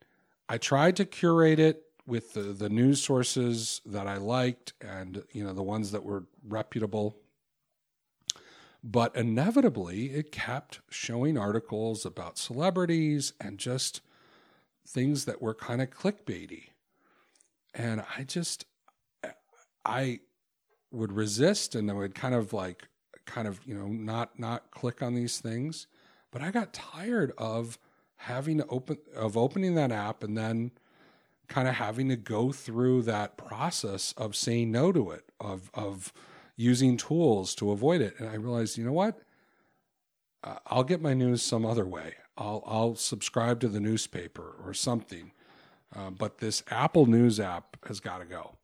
[0.49, 5.45] I tried to curate it with the, the news sources that I liked and you
[5.45, 7.17] know the ones that were reputable.
[8.83, 14.01] But inevitably, it kept showing articles about celebrities and just
[14.87, 16.69] things that were kind of clickbaity.
[17.75, 18.67] And I just,
[19.85, 20.21] I
[20.91, 22.89] would resist and I would kind of like,
[23.27, 25.87] kind of, you know, not, not click on these things.
[26.31, 27.79] But I got tired of
[28.17, 30.71] having to open, of opening that app and then
[31.49, 36.13] kind of having to go through that process of saying no to it, of, of
[36.59, 38.19] using tools to avoid it.
[38.19, 39.23] And I realized, you know what?
[40.43, 42.17] Uh, I'll get my news some other way.
[42.37, 45.33] I'll I'll subscribe to the newspaper or something.
[45.95, 48.57] Uh, but this Apple News app has got to go.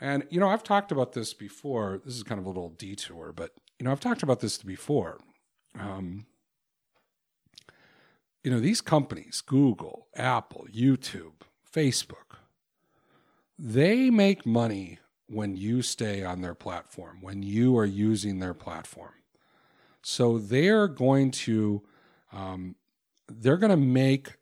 [0.00, 2.00] And you know, I've talked about this before.
[2.04, 5.18] This is kind of a little detour, but you know, I've talked about this before.
[5.78, 6.26] Um,
[8.42, 12.38] you know, these companies, Google, Apple, YouTube, Facebook,
[13.58, 19.12] they make money when you stay on their platform, when you are using their platform.
[20.02, 21.82] So they're going to
[22.32, 22.76] um,
[23.28, 24.34] they're going to make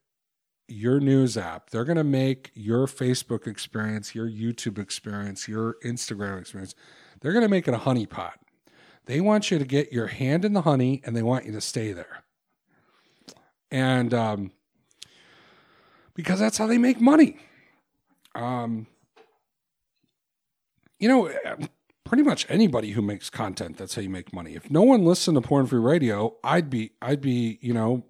[0.68, 6.40] your news app, they're going to make your Facebook experience, your YouTube experience, your Instagram
[6.40, 6.74] experience,
[7.20, 8.32] they're going to make it a honeypot.
[9.06, 11.60] They want you to get your hand in the honey and they want you to
[11.60, 12.24] stay there.
[13.70, 14.50] And um,
[16.14, 17.38] because that's how they make money.
[18.34, 18.88] Um,
[20.98, 21.30] you know,
[22.06, 24.54] pretty much anybody who makes content that's how you make money.
[24.54, 28.04] If no one listened to porn free radio i'd be i'd be you know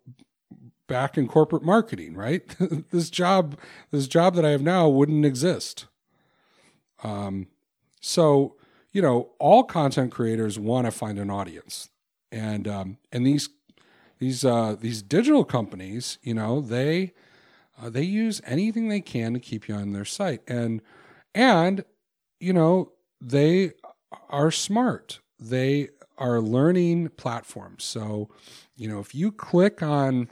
[0.86, 2.54] back in corporate marketing right?
[2.90, 3.58] This job
[3.90, 5.86] this job that i have now wouldn't exist.
[7.02, 7.48] Um
[8.00, 8.56] so
[8.92, 11.88] you know all content creators want to find an audience.
[12.30, 13.48] And um and these
[14.18, 17.14] these uh these digital companies you know they
[17.80, 20.42] uh, they use anything they can to keep you on their site.
[20.46, 20.82] And
[21.34, 21.84] and
[22.40, 23.72] you know they
[24.28, 25.20] are smart.
[25.38, 27.84] They are learning platforms.
[27.84, 28.30] So,
[28.76, 30.28] you know, if you click on,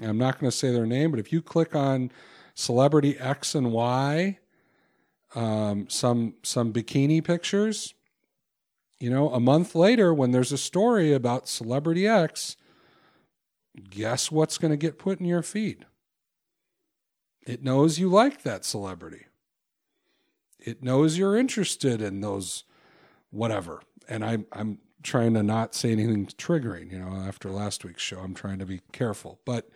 [0.00, 2.10] I'm not going to say their name, but if you click on
[2.54, 4.38] celebrity X and Y,
[5.34, 7.94] um, some some bikini pictures,
[8.98, 12.56] you know, a month later when there's a story about celebrity X,
[13.88, 15.86] guess what's going to get put in your feed?
[17.46, 19.26] It knows you like that celebrity.
[20.64, 22.64] It knows you're interested in those
[23.30, 23.82] whatever.
[24.08, 26.92] And I, I'm trying to not say anything triggering.
[26.92, 29.40] You know, after last week's show, I'm trying to be careful.
[29.44, 29.68] But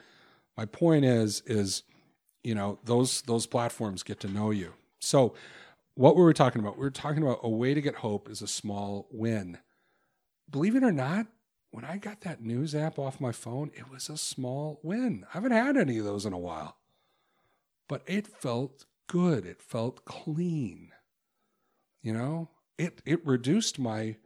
[0.56, 1.82] my point is, is
[2.42, 4.74] you know, those those platforms get to know you.
[5.00, 5.34] So,
[5.94, 6.76] what were we talking about?
[6.76, 9.58] We were talking about a way to get hope is a small win.
[10.50, 11.26] Believe it or not,
[11.70, 15.24] when I got that news app off my phone, it was a small win.
[15.30, 16.76] I haven't had any of those in a while,
[17.88, 19.46] but it felt good.
[19.46, 20.90] It felt clean.
[22.02, 24.16] You know, it it reduced my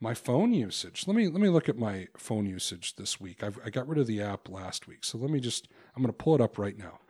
[0.00, 1.06] my phone usage.
[1.06, 3.42] Let me let me look at my phone usage this week.
[3.42, 5.68] I've, I got rid of the app last week, so let me just.
[5.94, 7.00] I'm going to pull it up right now.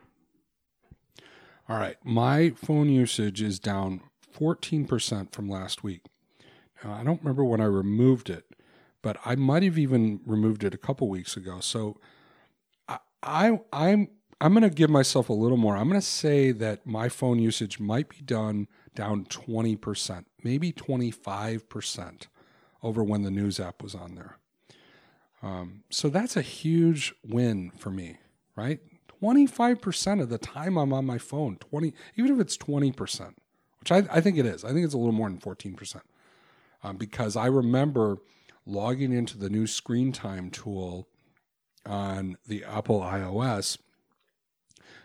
[1.69, 4.01] All right, my phone usage is down
[4.37, 6.01] 14% from last week.
[6.83, 8.45] Now, I don't remember when I removed it,
[9.01, 11.59] but I might have even removed it a couple weeks ago.
[11.61, 11.97] So
[12.89, 14.09] I, I I'm
[14.41, 15.77] I'm going to give myself a little more.
[15.77, 22.27] I'm going to say that my phone usage might be done down 20%, maybe 25%
[22.81, 24.37] over when the news app was on there.
[25.43, 28.17] Um, so that's a huge win for me,
[28.55, 28.79] right?
[29.21, 33.35] 25% of the time I'm on my phone, 20, even if it's 20%,
[33.79, 34.65] which I, I think it is.
[34.65, 36.01] I think it's a little more than 14%.
[36.83, 38.17] Um, because I remember
[38.65, 41.07] logging into the new screen time tool
[41.85, 43.77] on the Apple iOS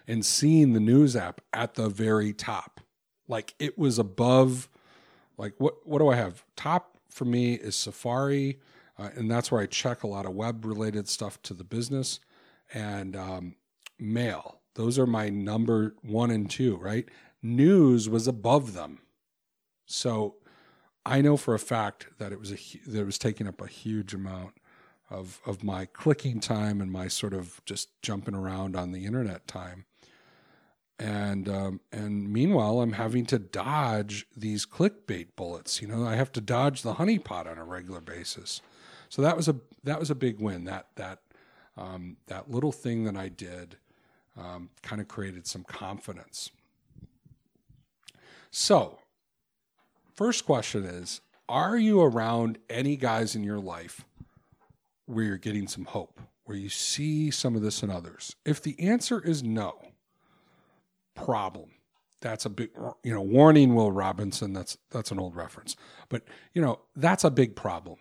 [0.07, 2.81] and seeing the news app at the very top.
[3.29, 4.69] Like it was above,
[5.37, 6.45] like what, what do I have?
[6.55, 8.59] Top for me is Safari,
[8.99, 12.21] uh, and that's where I check a lot of web related stuff to the business
[12.73, 13.57] and um,
[13.99, 14.61] mail.
[14.75, 17.09] Those are my number one and two, right?
[17.43, 18.99] News was above them.
[19.87, 20.37] So
[21.05, 23.67] I know for a fact that it was a that it was taking up a
[23.67, 24.55] huge amount
[25.09, 29.47] of of my clicking time and my sort of just jumping around on the internet
[29.47, 29.85] time.
[30.99, 35.83] And um, and meanwhile, I'm having to dodge these clickbait bullets.
[35.83, 38.63] You know, I have to dodge the honeypot on a regular basis.
[39.11, 40.65] So that was a that was a big win.
[40.65, 41.21] That that
[41.77, 43.77] um, that little thing that I did
[44.37, 46.51] um, kind of created some confidence.
[48.51, 48.99] So,
[50.15, 54.05] first question is: Are you around any guys in your life
[55.05, 58.35] where you're getting some hope, where you see some of this in others?
[58.45, 59.86] If the answer is no,
[61.17, 61.71] problem.
[62.21, 62.71] That's a big,
[63.03, 64.53] you know, warning, Will Robinson.
[64.53, 65.77] That's that's an old reference,
[66.09, 66.23] but
[66.55, 67.99] you know that's a big problem.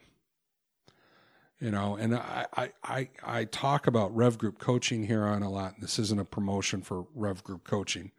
[1.59, 5.49] You know, and I I I, I talk about Rev Group coaching here on a
[5.49, 5.75] lot.
[5.79, 8.11] This isn't a promotion for Rev Group coaching,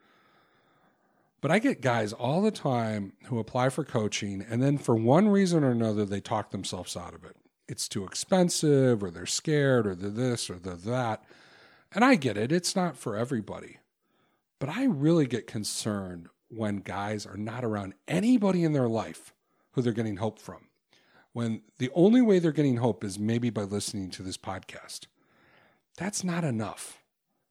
[1.40, 5.28] but I get guys all the time who apply for coaching, and then for one
[5.28, 7.36] reason or another, they talk themselves out of it
[7.68, 11.24] it's too expensive or they're scared or they're this or they're that.
[11.92, 13.78] And I get it, it's not for everybody.
[14.58, 19.34] But I really get concerned when guys are not around anybody in their life
[19.72, 20.68] who they're getting hope from.
[21.32, 25.06] When the only way they're getting hope is maybe by listening to this podcast.
[25.98, 27.02] That's not enough.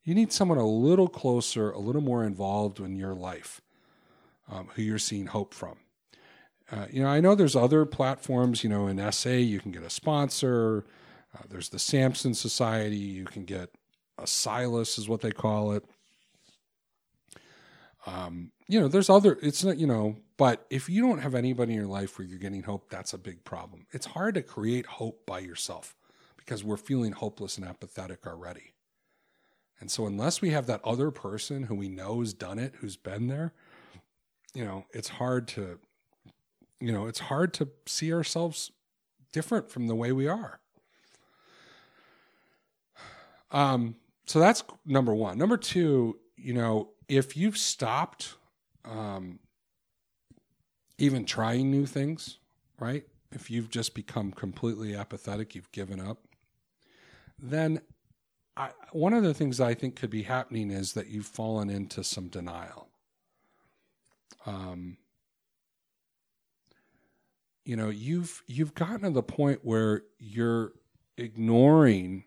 [0.03, 3.61] You need someone a little closer, a little more involved in your life
[4.51, 5.77] um, who you're seeing hope from.
[6.71, 8.63] Uh, you know, I know there's other platforms.
[8.63, 10.85] You know, in SA you can get a sponsor.
[11.33, 12.95] Uh, there's the Samson Society.
[12.95, 13.69] You can get
[14.17, 15.83] a Silas, is what they call it.
[18.05, 19.37] Um, you know, there's other.
[19.41, 22.39] It's not you know, but if you don't have anybody in your life where you're
[22.39, 23.87] getting hope, that's a big problem.
[23.91, 25.95] It's hard to create hope by yourself
[26.37, 28.73] because we're feeling hopeless and apathetic already.
[29.79, 32.95] And so, unless we have that other person who we know has done it, who's
[32.95, 33.53] been there,
[34.53, 35.79] you know, it's hard to
[36.79, 38.71] you know, it's hard to see ourselves
[39.31, 40.59] different from the way we are.
[43.51, 43.95] Um,
[44.25, 45.37] so that's number one.
[45.37, 48.35] Number two, you know, if you've stopped
[48.83, 49.39] um,
[50.97, 52.37] even trying new things,
[52.79, 53.03] right?
[53.31, 56.19] If you've just become completely apathetic, you've given up,
[57.37, 57.81] then
[58.55, 62.03] I, one of the things I think could be happening is that you've fallen into
[62.03, 62.87] some denial.
[64.45, 64.97] Um,
[67.65, 70.73] you know you've you've gotten to the point where you're
[71.17, 72.25] ignoring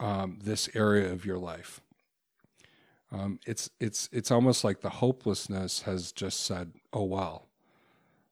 [0.00, 1.80] um, this area of your life.
[3.14, 7.48] Um, it's it's it's almost like the hopelessness has just said, "Oh well,"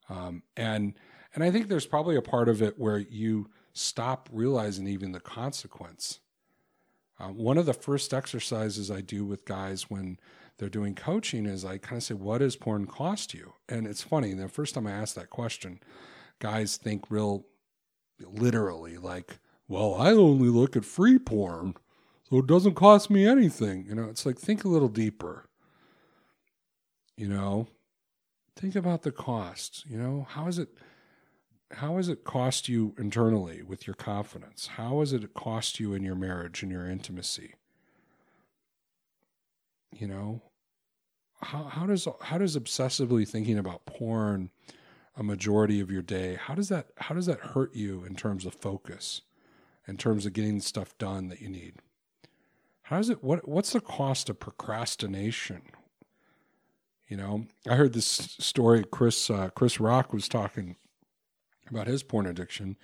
[0.09, 0.95] um, and
[1.35, 5.21] and I think there's probably a part of it where you stop realizing even the
[5.21, 6.19] consequence.
[7.19, 10.19] Uh, one of the first exercises I do with guys when
[10.59, 13.55] they're doing coaching is I kind of say, what does porn cost you?
[13.69, 15.81] And it's funny, the first time I ask that question,
[16.41, 17.47] guys think real
[18.21, 21.75] literally like, well, I only look at free porn,
[22.33, 23.85] so it doesn't cost me anything.
[23.87, 25.51] You know, it's like, think a little deeper.
[27.15, 27.69] You know,
[28.57, 29.85] think about the cost.
[29.87, 30.71] You know, how is it?
[31.73, 34.67] How has it cost you internally with your confidence?
[34.79, 37.53] How has it cost you in your marriage and your intimacy?
[39.95, 40.41] You know,
[41.43, 44.49] how, how does how does obsessively thinking about porn
[45.17, 48.47] a majority of your day how does that how does that hurt you in terms
[48.47, 49.21] of focus
[49.87, 51.75] in terms of getting stuff done that you need
[52.83, 55.63] how does it what what's the cost of procrastination
[57.09, 60.77] you know i heard this story chris uh, chris rock was talking
[61.71, 62.77] about his porn addiction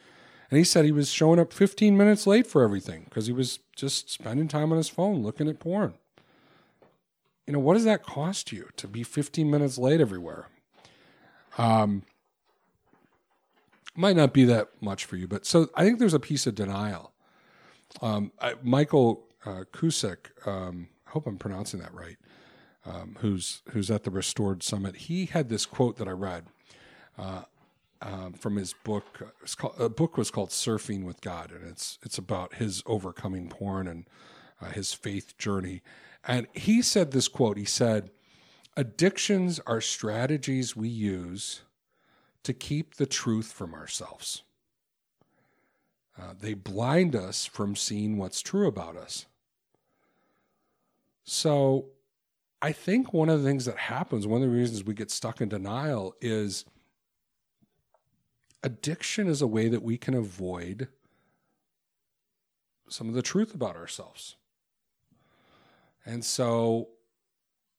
[0.51, 3.59] and he said he was showing up 15 minutes late for everything because he was
[3.76, 5.94] just spending time on his phone looking at porn
[7.49, 10.49] you know, what does that cost you to be 15 minutes late everywhere?
[11.57, 12.03] Um,
[13.96, 16.55] might not be that much for you, but so I think there's a piece of
[16.55, 17.11] denial.
[18.03, 19.64] Um, I, Michael uh,
[20.47, 22.16] um, I hope I'm pronouncing that right,
[22.84, 24.97] um, who's who's at the Restored Summit.
[24.97, 26.45] He had this quote that I read
[27.18, 27.43] uh,
[28.03, 29.34] um, from his book.
[29.43, 33.49] It's called, a book was called "Surfing with God," and it's it's about his overcoming
[33.49, 34.07] porn and
[34.61, 35.82] uh, his faith journey.
[36.26, 37.57] And he said this quote.
[37.57, 38.11] He said,
[38.76, 41.62] "Addictions are strategies we use
[42.43, 44.43] to keep the truth from ourselves."
[46.20, 49.26] Uh, they blind us from seeing what's true about us.
[51.24, 51.86] So,
[52.60, 55.40] I think one of the things that happens, one of the reasons we get stuck
[55.40, 56.64] in denial is
[58.62, 60.88] addiction is a way that we can avoid
[62.88, 64.36] some of the truth about ourselves.
[66.04, 66.88] And so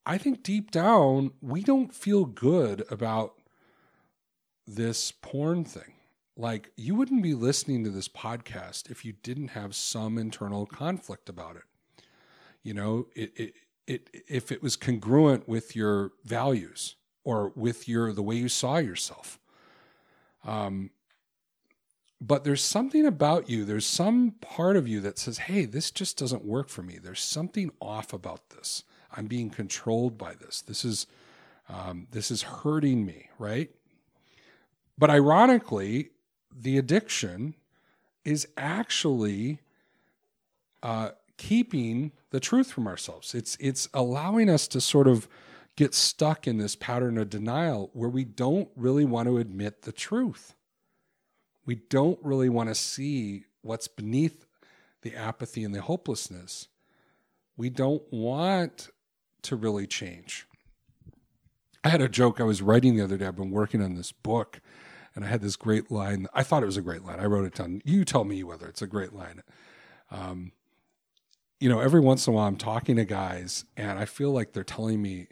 [0.06, 3.34] I think deep down, we don't feel good about
[4.66, 5.94] this porn thing.
[6.40, 11.28] Like, you wouldn't be listening to this podcast if you didn't have some internal conflict
[11.28, 11.64] about it.
[12.64, 13.54] You know, it, it,
[13.86, 18.78] it, if it was congruent with your values or with your the way you saw
[18.78, 19.38] yourself.
[20.46, 20.92] Um,
[22.22, 26.18] but there's something about you, there's some part of you that says, hey, this just
[26.18, 27.00] doesn't work for me.
[27.04, 28.86] There's something off about this.
[29.12, 30.62] I'm being controlled by this.
[30.62, 31.06] This is
[31.68, 33.72] um, this is hurting me, right?
[34.98, 36.12] But ironically,
[36.56, 37.56] the addiction
[38.26, 39.60] is actually
[40.84, 43.34] uh, keeping the truth from ourselves.
[43.34, 45.28] It's it's allowing us to sort of
[45.76, 49.92] get stuck in this pattern of denial where we don't really want to admit the
[49.92, 50.56] truth.
[51.66, 54.46] We don't really want to see what's beneath
[55.02, 56.68] the apathy and the hopelessness.
[57.56, 58.90] We don't want
[59.44, 60.46] to really change.
[61.84, 63.26] I had a joke I was writing the other day.
[63.26, 64.60] I've been working on this book
[65.20, 66.28] and I had this great line.
[66.34, 67.20] I thought it was a great line.
[67.20, 67.82] I wrote it down.
[67.84, 69.44] You tell me whether it's a great line.
[70.10, 70.54] Um,
[71.60, 74.54] you know, every once in a while I'm talking to guys and I feel like
[74.54, 75.28] they're telling me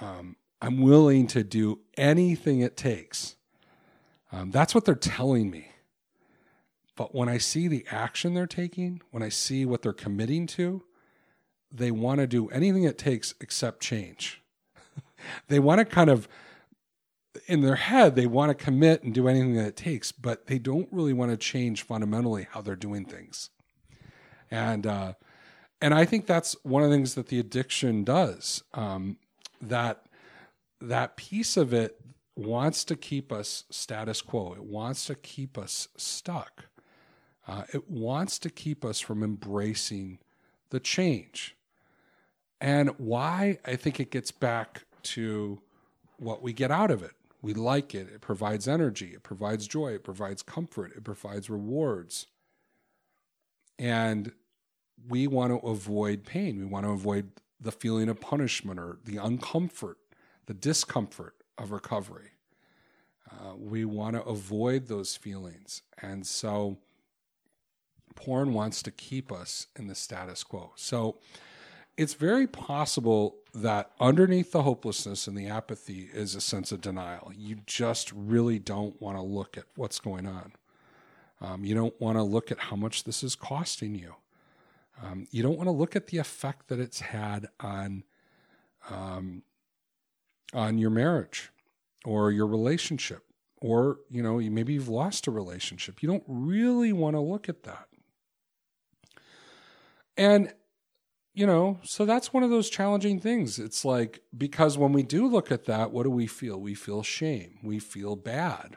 [0.00, 3.36] um, I'm willing to do anything it takes.
[4.32, 5.68] Um, that's what they're telling me.
[6.96, 10.82] But when I see the action they're taking, when I see what they're committing to,
[11.70, 14.40] they want to do anything it takes except change.
[15.48, 16.26] they want to kind of
[17.46, 20.58] in their head they want to commit and do anything that it takes but they
[20.58, 23.50] don't really want to change fundamentally how they're doing things.
[24.50, 25.14] And uh,
[25.80, 29.18] and i think that's one of the things that the addiction does um,
[29.60, 30.06] that
[30.80, 32.00] that piece of it
[32.36, 34.54] wants to keep us status quo.
[34.54, 36.66] It wants to keep us stuck.
[37.46, 40.18] Uh, it wants to keep us from embracing
[40.70, 41.56] the change.
[42.60, 45.60] And why i think it gets back to
[46.18, 47.12] what we get out of it
[47.44, 48.08] we like it.
[48.08, 49.12] It provides energy.
[49.12, 49.88] It provides joy.
[49.88, 50.92] It provides comfort.
[50.96, 52.26] It provides rewards.
[53.78, 54.32] And
[55.06, 56.58] we want to avoid pain.
[56.58, 59.96] We want to avoid the feeling of punishment or the uncomfort,
[60.46, 62.30] the discomfort of recovery.
[63.30, 65.82] Uh, we want to avoid those feelings.
[66.00, 66.78] And so
[68.14, 70.72] porn wants to keep us in the status quo.
[70.76, 71.18] So
[71.98, 77.32] it's very possible that underneath the hopelessness and the apathy is a sense of denial.
[77.34, 80.52] You just really don't want to look at what's going on.
[81.40, 84.14] Um, you don't want to look at how much this is costing you.
[85.02, 88.04] Um, you don't want to look at the effect that it's had on
[88.90, 89.42] um,
[90.52, 91.50] on your marriage
[92.04, 93.24] or your relationship,
[93.60, 96.02] or you know, maybe you've lost a relationship.
[96.02, 97.88] You don't really want to look at that.
[100.16, 100.52] And
[101.34, 103.58] you know, so that's one of those challenging things.
[103.58, 106.60] It's like, because when we do look at that, what do we feel?
[106.60, 108.76] We feel shame, we feel bad,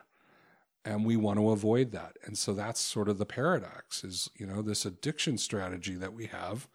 [0.84, 2.18] and we want to avoid that.
[2.26, 6.26] And so that's sort of the paradox is, you know, this addiction strategy that we
[6.26, 6.68] have,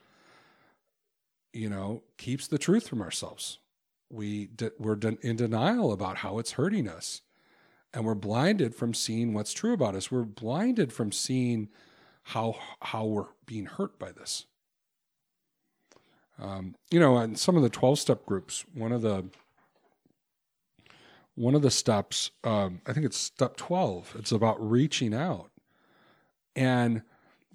[1.53, 3.59] you know, keeps the truth from ourselves.
[4.09, 7.23] We de- we're de- in denial about how it's hurting us.
[7.95, 10.11] And we're blinded from seeing what's true about us.
[10.11, 11.69] We're blinded from seeing
[12.23, 14.47] how how we're being hurt by this.
[16.43, 19.25] Um, you know, in some of the twelve step groups, one of the
[21.37, 24.15] one of the steps, um, I think it's step twelve.
[24.19, 25.51] It's about reaching out,
[26.57, 27.03] and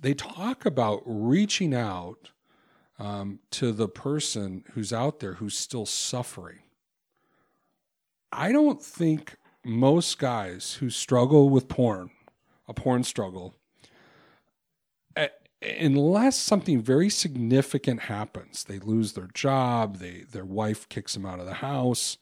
[0.02, 2.32] they talk about reaching out
[2.98, 6.60] um, to the person who's out there who's still suffering.
[8.32, 9.36] I don't think
[9.66, 12.12] most guys who struggle with porn,
[12.70, 13.56] a porn struggle,
[15.80, 21.39] unless something very significant happens, they lose their job, they their wife kicks them out
[21.39, 22.18] of the house,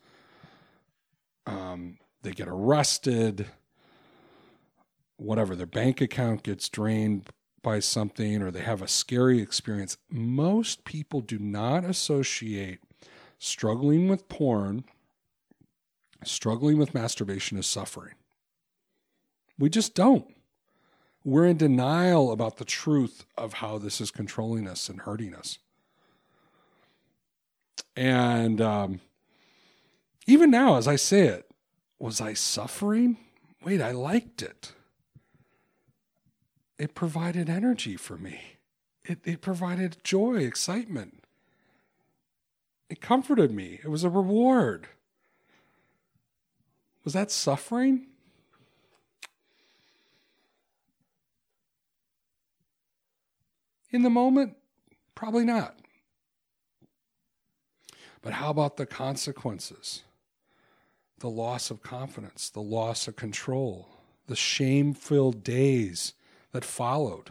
[1.45, 3.47] um, they get arrested,
[5.17, 7.29] whatever, their bank account gets drained
[7.61, 12.79] by something or they have a scary experience, most people do not associate
[13.39, 14.83] struggling with porn,
[16.23, 18.13] struggling with masturbation as suffering.
[19.57, 20.34] We just don't.
[21.25, 25.57] We're in denial about the truth of how this is controlling us and hurting us.
[27.95, 28.99] And um,
[30.27, 31.49] even now, as I say it,
[31.97, 33.17] was I suffering?
[33.63, 34.73] Wait, I liked it.
[36.77, 38.41] It provided energy for me.
[39.03, 41.23] It, it provided joy, excitement.
[42.87, 43.79] It comforted me.
[43.83, 44.89] It was a reward.
[47.03, 48.05] Was that suffering?
[53.95, 54.57] In the moment,
[55.15, 55.79] probably not.
[58.21, 60.03] But how about the consequences?
[61.19, 63.87] The loss of confidence, the loss of control,
[64.27, 66.13] the shame filled days
[66.51, 67.29] that followed.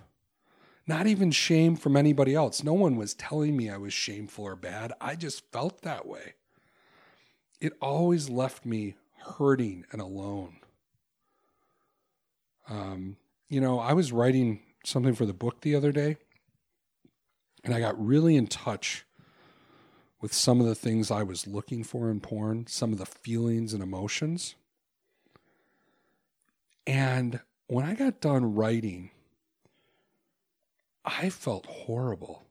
[0.87, 2.65] Not even shame from anybody else.
[2.65, 4.95] No one was telling me I was shameful or bad.
[5.03, 6.33] I just felt that way.
[7.61, 8.95] It always left me
[9.37, 10.57] hurting and alone.
[12.71, 13.19] Um,
[13.51, 16.17] you know, I was writing something for the book the other day,
[17.65, 19.05] and I got really in touch
[20.21, 23.73] with some of the things I was looking for in porn, some of the feelings
[23.73, 24.55] and emotions.
[26.87, 29.11] And when I got done writing,
[31.05, 32.45] I felt horrible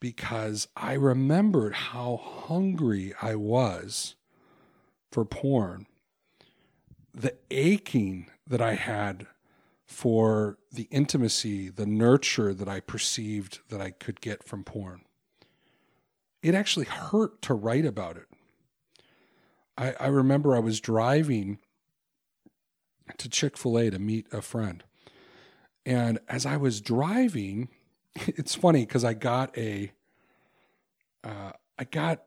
[0.00, 4.14] because I remembered how hungry I was
[5.10, 5.86] for porn,
[7.12, 9.26] the aching that I had
[9.88, 15.00] for the intimacy, the nurture that I perceived that I could get from porn.
[16.42, 18.26] It actually hurt to write about it.
[19.78, 21.58] I, I remember I was driving
[23.16, 24.84] to Chick fil A to meet a friend.
[25.86, 27.70] And as I was driving,
[28.14, 29.90] it's funny because I got a,
[31.24, 32.24] uh, I got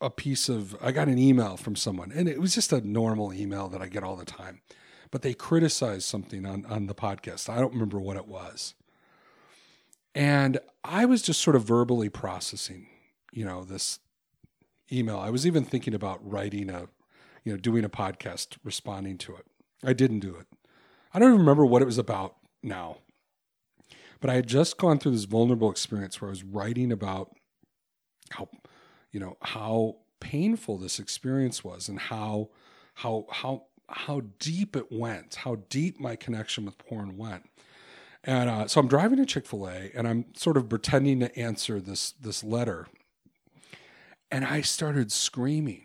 [0.00, 3.34] a piece of, I got an email from someone, and it was just a normal
[3.34, 4.62] email that I get all the time
[5.10, 7.48] but they criticized something on, on the podcast.
[7.48, 8.74] I don't remember what it was.
[10.14, 12.88] And I was just sort of verbally processing,
[13.32, 14.00] you know, this
[14.90, 15.18] email.
[15.18, 16.88] I was even thinking about writing a,
[17.44, 19.46] you know, doing a podcast responding to it.
[19.84, 20.46] I didn't do it.
[21.12, 22.98] I don't even remember what it was about now.
[24.20, 27.34] But I had just gone through this vulnerable experience where I was writing about
[28.30, 28.48] how,
[29.10, 32.50] you know, how painful this experience was and how
[32.94, 37.48] how how how deep it went, how deep my connection with porn went.
[38.24, 41.38] And uh, so I'm driving to Chick Fil A, and I'm sort of pretending to
[41.38, 42.86] answer this this letter,
[44.30, 45.84] and I started screaming.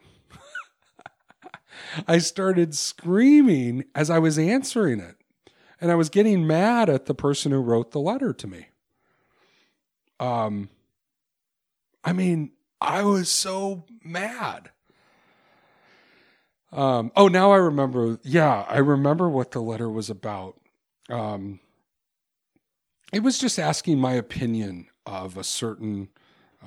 [2.07, 5.15] I started screaming as I was answering it,
[5.79, 8.67] and I was getting mad at the person who wrote the letter to me.
[10.19, 10.69] Um,
[12.03, 12.51] I mean,
[12.81, 14.71] I was so mad.
[16.75, 18.19] Um, oh, now I remember.
[18.23, 20.59] Yeah, I remember what the letter was about.
[21.09, 21.61] Um,
[23.13, 26.09] it was just asking my opinion of a certain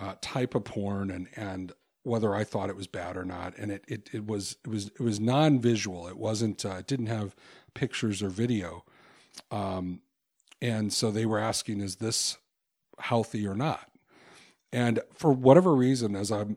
[0.01, 1.73] uh, type of porn and and
[2.05, 3.55] whether I thought it was bad or not.
[3.59, 6.09] And it it, it was it was it was non visual.
[6.09, 6.65] It wasn't.
[6.65, 7.37] Uh, it didn't have
[7.75, 8.85] pictures or video.
[9.51, 10.01] Um,
[10.61, 12.39] and so they were asking, is this
[12.99, 13.91] healthy or not?
[14.73, 16.57] And for whatever reason, as I'm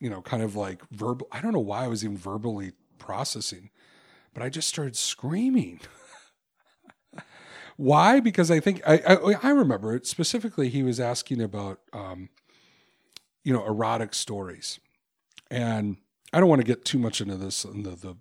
[0.00, 1.28] you know, kind of like verbal.
[1.32, 3.70] I don't know why I was even verbally processing,
[4.34, 5.80] but I just started screaming.
[7.76, 8.20] why?
[8.20, 10.68] Because I think I, I, I remember it specifically.
[10.68, 12.28] He was asking about, um,
[13.44, 14.78] you know, erotic stories,
[15.50, 15.96] and
[16.32, 17.64] I don't want to get too much into this.
[17.64, 18.16] And the, the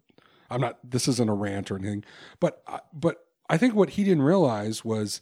[0.49, 0.77] I'm not.
[0.83, 2.03] This isn't a rant or anything,
[2.39, 5.21] but uh, but I think what he didn't realize was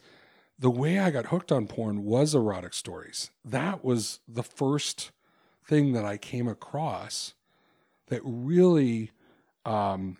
[0.58, 3.30] the way I got hooked on porn was erotic stories.
[3.44, 5.10] That was the first
[5.66, 7.34] thing that I came across
[8.08, 9.10] that really
[9.64, 10.18] um,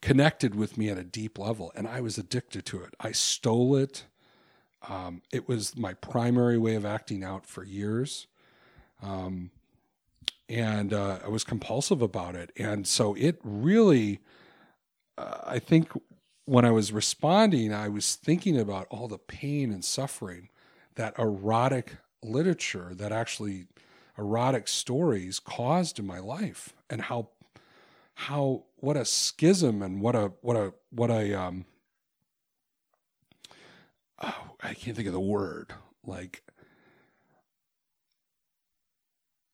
[0.00, 2.94] connected with me at a deep level, and I was addicted to it.
[3.00, 4.04] I stole it.
[4.88, 8.26] Um, it was my primary way of acting out for years.
[9.02, 9.50] Um,
[10.48, 12.52] and uh, I was compulsive about it.
[12.56, 14.20] And so it really,
[15.16, 15.90] uh, I think
[16.46, 20.48] when I was responding, I was thinking about all the pain and suffering
[20.94, 23.66] that erotic literature that actually
[24.16, 27.28] erotic stories caused in my life and how
[28.14, 31.64] how what a schism and what a what a what a um
[34.20, 35.72] oh, I can't think of the word
[36.04, 36.42] like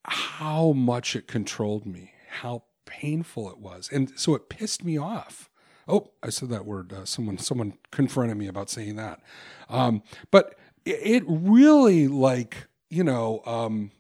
[0.07, 5.51] how much it controlled me how painful it was and so it pissed me off
[5.87, 6.93] Oh, I said that word.
[6.93, 9.21] Uh, someone someone confronted me about saying that.
[9.69, 10.55] Um, but
[10.85, 13.91] it, really like you know um,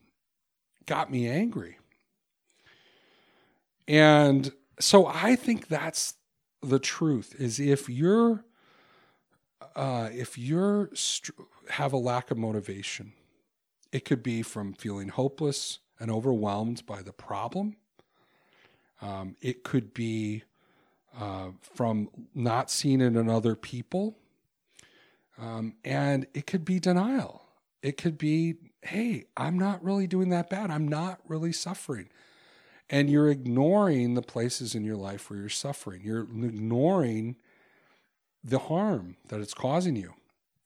[0.86, 1.78] got me angry,
[3.88, 6.14] and so I think that's
[6.62, 7.34] the truth.
[7.38, 8.44] Is if you're
[9.76, 10.90] uh, if you're
[11.70, 13.12] have a lack of motivation,
[13.92, 17.76] it could be from feeling hopeless and overwhelmed by the problem.
[19.00, 20.44] Um, it could be
[21.18, 24.16] uh, from not seeing it in other people.
[25.38, 27.42] Um, and it could be denial.
[27.82, 30.70] It could be, hey, I'm not really doing that bad.
[30.70, 32.08] I'm not really suffering.
[32.88, 36.02] And you're ignoring the places in your life where you're suffering.
[36.04, 37.36] You're ignoring
[38.42, 40.14] the harm that it's causing you.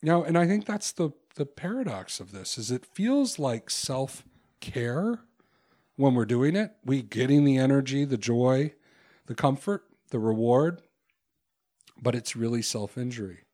[0.03, 5.21] Now, and I think that's the the paradox of this is it feels like self-care
[5.95, 6.73] when we're doing it.
[6.85, 8.75] We getting the energy, the joy,
[9.27, 10.83] the comfort, the reward,
[12.03, 13.45] but it's really self-injury.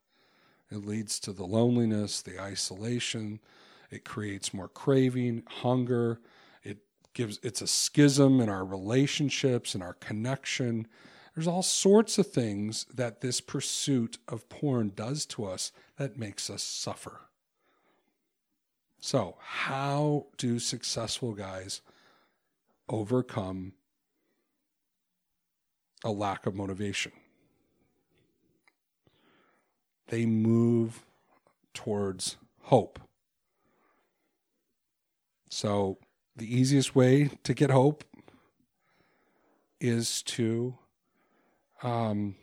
[0.74, 3.40] It leads to the loneliness, the isolation,
[3.90, 6.20] it creates more craving, hunger,
[6.62, 6.78] it
[7.14, 10.86] gives it's a schism in our relationships and our connection
[11.34, 16.48] there's all sorts of things that this pursuit of porn does to us that makes
[16.48, 17.22] us suffer.
[19.00, 21.80] So, how do successful guys
[22.88, 23.72] overcome
[26.04, 27.12] a lack of motivation?
[30.08, 31.04] They move
[31.72, 32.98] towards hope.
[35.50, 35.98] So,
[36.36, 38.02] the easiest way to get hope
[39.80, 40.76] is to
[41.82, 42.34] um,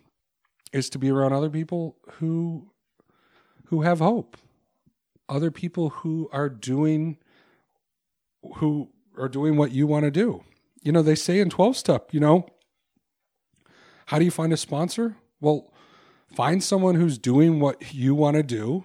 [0.72, 2.70] is to be around other people who
[3.66, 4.38] who have hope,
[5.28, 7.18] other people who are doing
[8.56, 10.44] who are doing what you want to do.
[10.82, 12.48] You know, they say in 12 step, you know,
[14.08, 15.16] how do you find a sponsor?
[15.40, 15.71] Well,
[16.34, 18.84] find someone who's doing what you want to do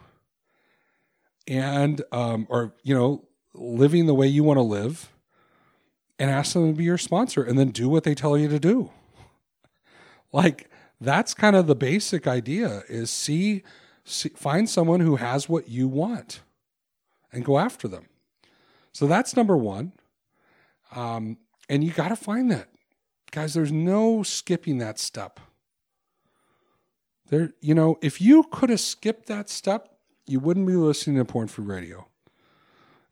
[1.46, 3.24] and um, or you know
[3.54, 5.12] living the way you want to live
[6.18, 8.58] and ask them to be your sponsor and then do what they tell you to
[8.58, 8.90] do
[10.32, 10.68] like
[11.00, 13.62] that's kind of the basic idea is see,
[14.04, 16.40] see find someone who has what you want
[17.32, 18.06] and go after them.
[18.92, 19.92] So that's number one.
[20.94, 21.38] Um,
[21.68, 22.68] and you got to find that.
[23.30, 25.40] Guys, there's no skipping that step.
[27.28, 29.96] There, you know, if you could have skipped that step,
[30.26, 32.06] you wouldn't be listening to Porn Free Radio.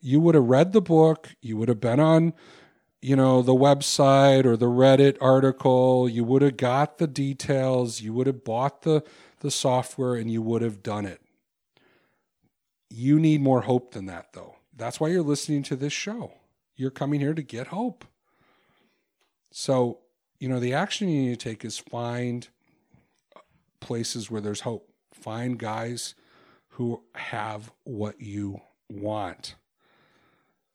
[0.00, 2.34] You would have read the book, you would have been on
[3.04, 8.14] you know, the website or the Reddit article, you would have got the details, you
[8.14, 9.04] would have bought the,
[9.40, 11.20] the software, and you would have done it.
[12.88, 14.56] You need more hope than that, though.
[14.74, 16.32] That's why you're listening to this show.
[16.76, 18.06] You're coming here to get hope.
[19.50, 19.98] So,
[20.40, 22.48] you know, the action you need to take is find
[23.84, 24.88] places where there's hope.
[25.12, 26.14] Find guys
[26.70, 29.54] who have what you want.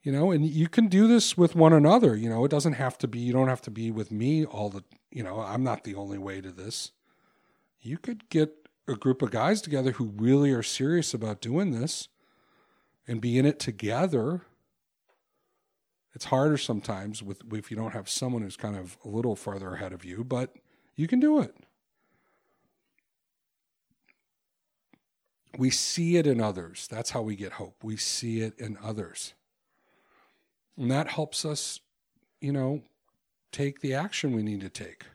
[0.03, 2.15] You know and you can do this with one another.
[2.15, 4.69] You know it doesn't have to be you don't have to be with me all
[4.69, 6.91] the you know i'm not the only way to this.
[7.81, 12.07] You could get a group of guys together who really are serious about doing this
[13.07, 14.43] and be in it together.
[16.13, 19.73] It's harder sometimes with if you don't have someone who's kind of a little farther
[19.73, 20.55] ahead of you but
[20.95, 21.55] you can do it
[25.57, 26.87] we see it in others.
[26.89, 27.83] That's how we get hope.
[27.83, 29.33] We see it in others.
[30.77, 31.79] And that helps us,
[32.39, 32.83] you know,
[33.51, 35.05] take the action we need to take.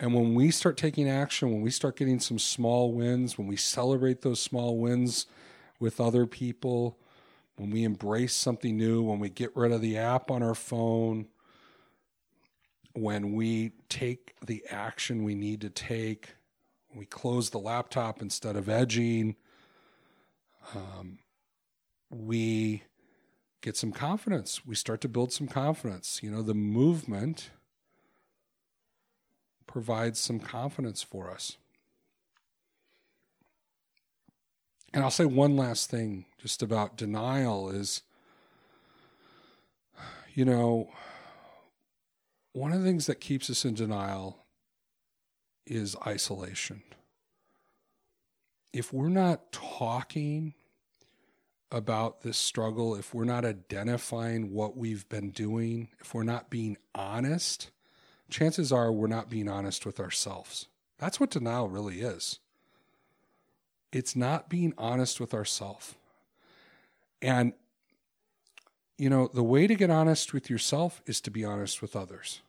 [0.00, 3.56] And when we start taking action, when we start getting some small wins, when we
[3.56, 5.26] celebrate those small wins
[5.80, 6.98] with other people,
[7.56, 11.26] when we embrace something new, when we get rid of the app on our phone,
[12.92, 16.34] when we take the action we need to take,
[16.94, 19.36] we close the laptop instead of edging,
[20.74, 21.18] um,
[22.10, 22.82] we
[23.60, 24.64] get some confidence.
[24.66, 26.20] We start to build some confidence.
[26.22, 27.50] You know, the movement
[29.66, 31.56] provides some confidence for us.
[34.94, 38.02] And I'll say one last thing just about denial is,
[40.34, 40.88] you know,
[42.52, 44.37] one of the things that keeps us in denial
[45.70, 46.82] is isolation.
[48.72, 50.54] If we're not talking
[51.70, 56.76] about this struggle, if we're not identifying what we've been doing, if we're not being
[56.94, 57.70] honest,
[58.30, 60.66] chances are we're not being honest with ourselves.
[60.98, 62.38] That's what denial really is.
[63.92, 65.94] It's not being honest with ourselves.
[67.22, 67.52] And,
[68.96, 72.42] you know, the way to get honest with yourself is to be honest with others,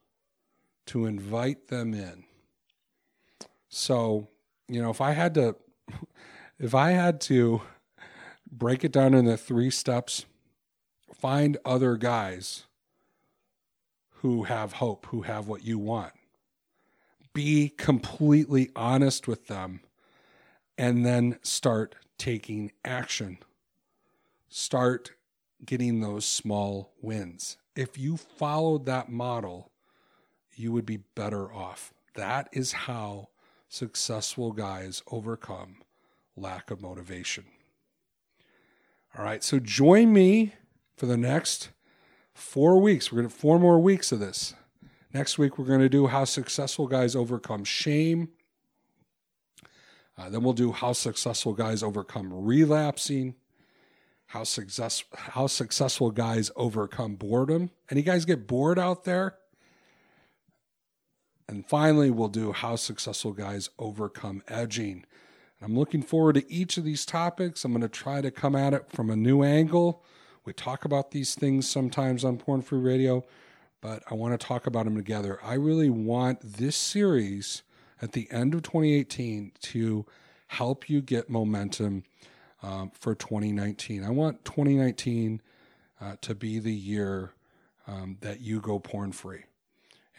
[0.87, 2.25] to invite them in.
[3.69, 4.27] So,
[4.67, 5.55] you know, if I had to,
[6.59, 7.61] if I had to
[8.51, 10.25] break it down into three steps,
[11.13, 12.65] find other guys
[14.21, 16.13] who have hope, who have what you want.
[17.33, 19.81] Be completely honest with them
[20.77, 23.37] and then start taking action.
[24.49, 25.11] Start
[25.63, 27.57] getting those small wins.
[27.75, 29.71] If you followed that model,
[30.55, 31.93] you would be better off.
[32.15, 33.29] That is how
[33.69, 35.77] successful guys overcome
[36.35, 37.45] lack of motivation.
[39.17, 40.53] All right, so join me
[40.97, 41.69] for the next
[42.33, 43.11] four weeks.
[43.11, 44.55] We're going to four more weeks of this.
[45.13, 48.29] Next week, we're going to do how successful guys overcome shame.
[50.17, 53.35] Uh, then we'll do how successful guys overcome relapsing,
[54.27, 57.71] how success how successful guys overcome boredom.
[57.89, 59.38] Any guys get bored out there?
[61.49, 65.03] And finally, we'll do how successful guys overcome edging.
[65.59, 67.65] And I'm looking forward to each of these topics.
[67.65, 70.03] I'm going to try to come at it from a new angle.
[70.45, 73.25] We talk about these things sometimes on Porn Free Radio,
[73.81, 75.39] but I want to talk about them together.
[75.43, 77.63] I really want this series
[77.99, 80.05] at the end of 2018 to
[80.49, 82.03] help you get momentum
[82.61, 84.03] um, for 2019.
[84.03, 85.41] I want 2019
[85.99, 87.33] uh, to be the year
[87.87, 89.45] um, that you go porn free.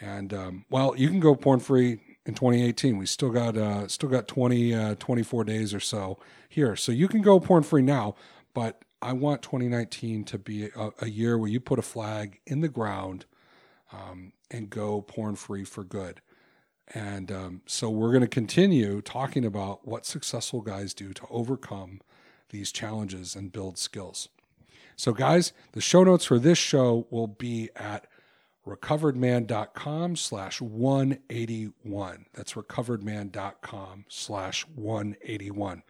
[0.00, 2.96] And um, well, you can go porn free in 2018.
[2.96, 7.08] We still got uh, still got 20 uh, 24 days or so here, so you
[7.08, 8.14] can go porn free now.
[8.54, 12.60] But I want 2019 to be a, a year where you put a flag in
[12.60, 13.26] the ground
[13.92, 16.20] um, and go porn free for good.
[16.92, 22.00] And um, so we're going to continue talking about what successful guys do to overcome
[22.50, 24.28] these challenges and build skills.
[24.96, 28.06] So, guys, the show notes for this show will be at
[28.70, 32.26] recoveredman.com slash 181.
[32.32, 35.82] That's recoveredman.com slash 181.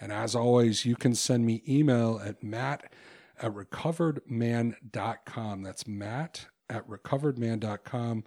[0.00, 2.92] And as always, you can send me email at matt
[3.40, 5.62] at recoveredman.com.
[5.62, 8.24] That's matt at recoveredman.com.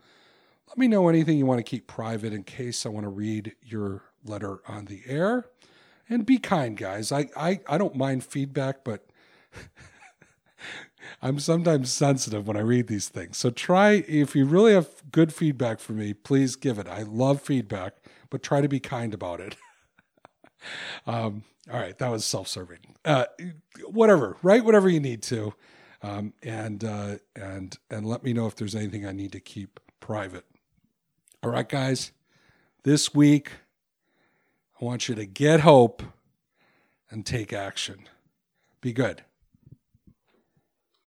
[0.67, 3.55] Let me know anything you want to keep private in case I want to read
[3.61, 5.47] your letter on the air.
[6.07, 7.11] And be kind, guys.
[7.11, 9.05] I, I, I don't mind feedback, but
[11.21, 13.37] I'm sometimes sensitive when I read these things.
[13.37, 16.87] So try, if you really have good feedback for me, please give it.
[16.87, 17.95] I love feedback,
[18.29, 19.55] but try to be kind about it.
[21.07, 22.79] um, all right, that was self-serving.
[23.05, 23.25] Uh,
[23.85, 25.53] whatever, write whatever you need to,
[26.01, 29.79] um, and uh, and and let me know if there's anything I need to keep
[29.99, 30.45] private.
[31.43, 32.11] All right, guys,
[32.83, 33.51] this week
[34.81, 36.01] I want you to get hope
[37.11, 38.07] and take action.
[38.81, 39.23] Be good.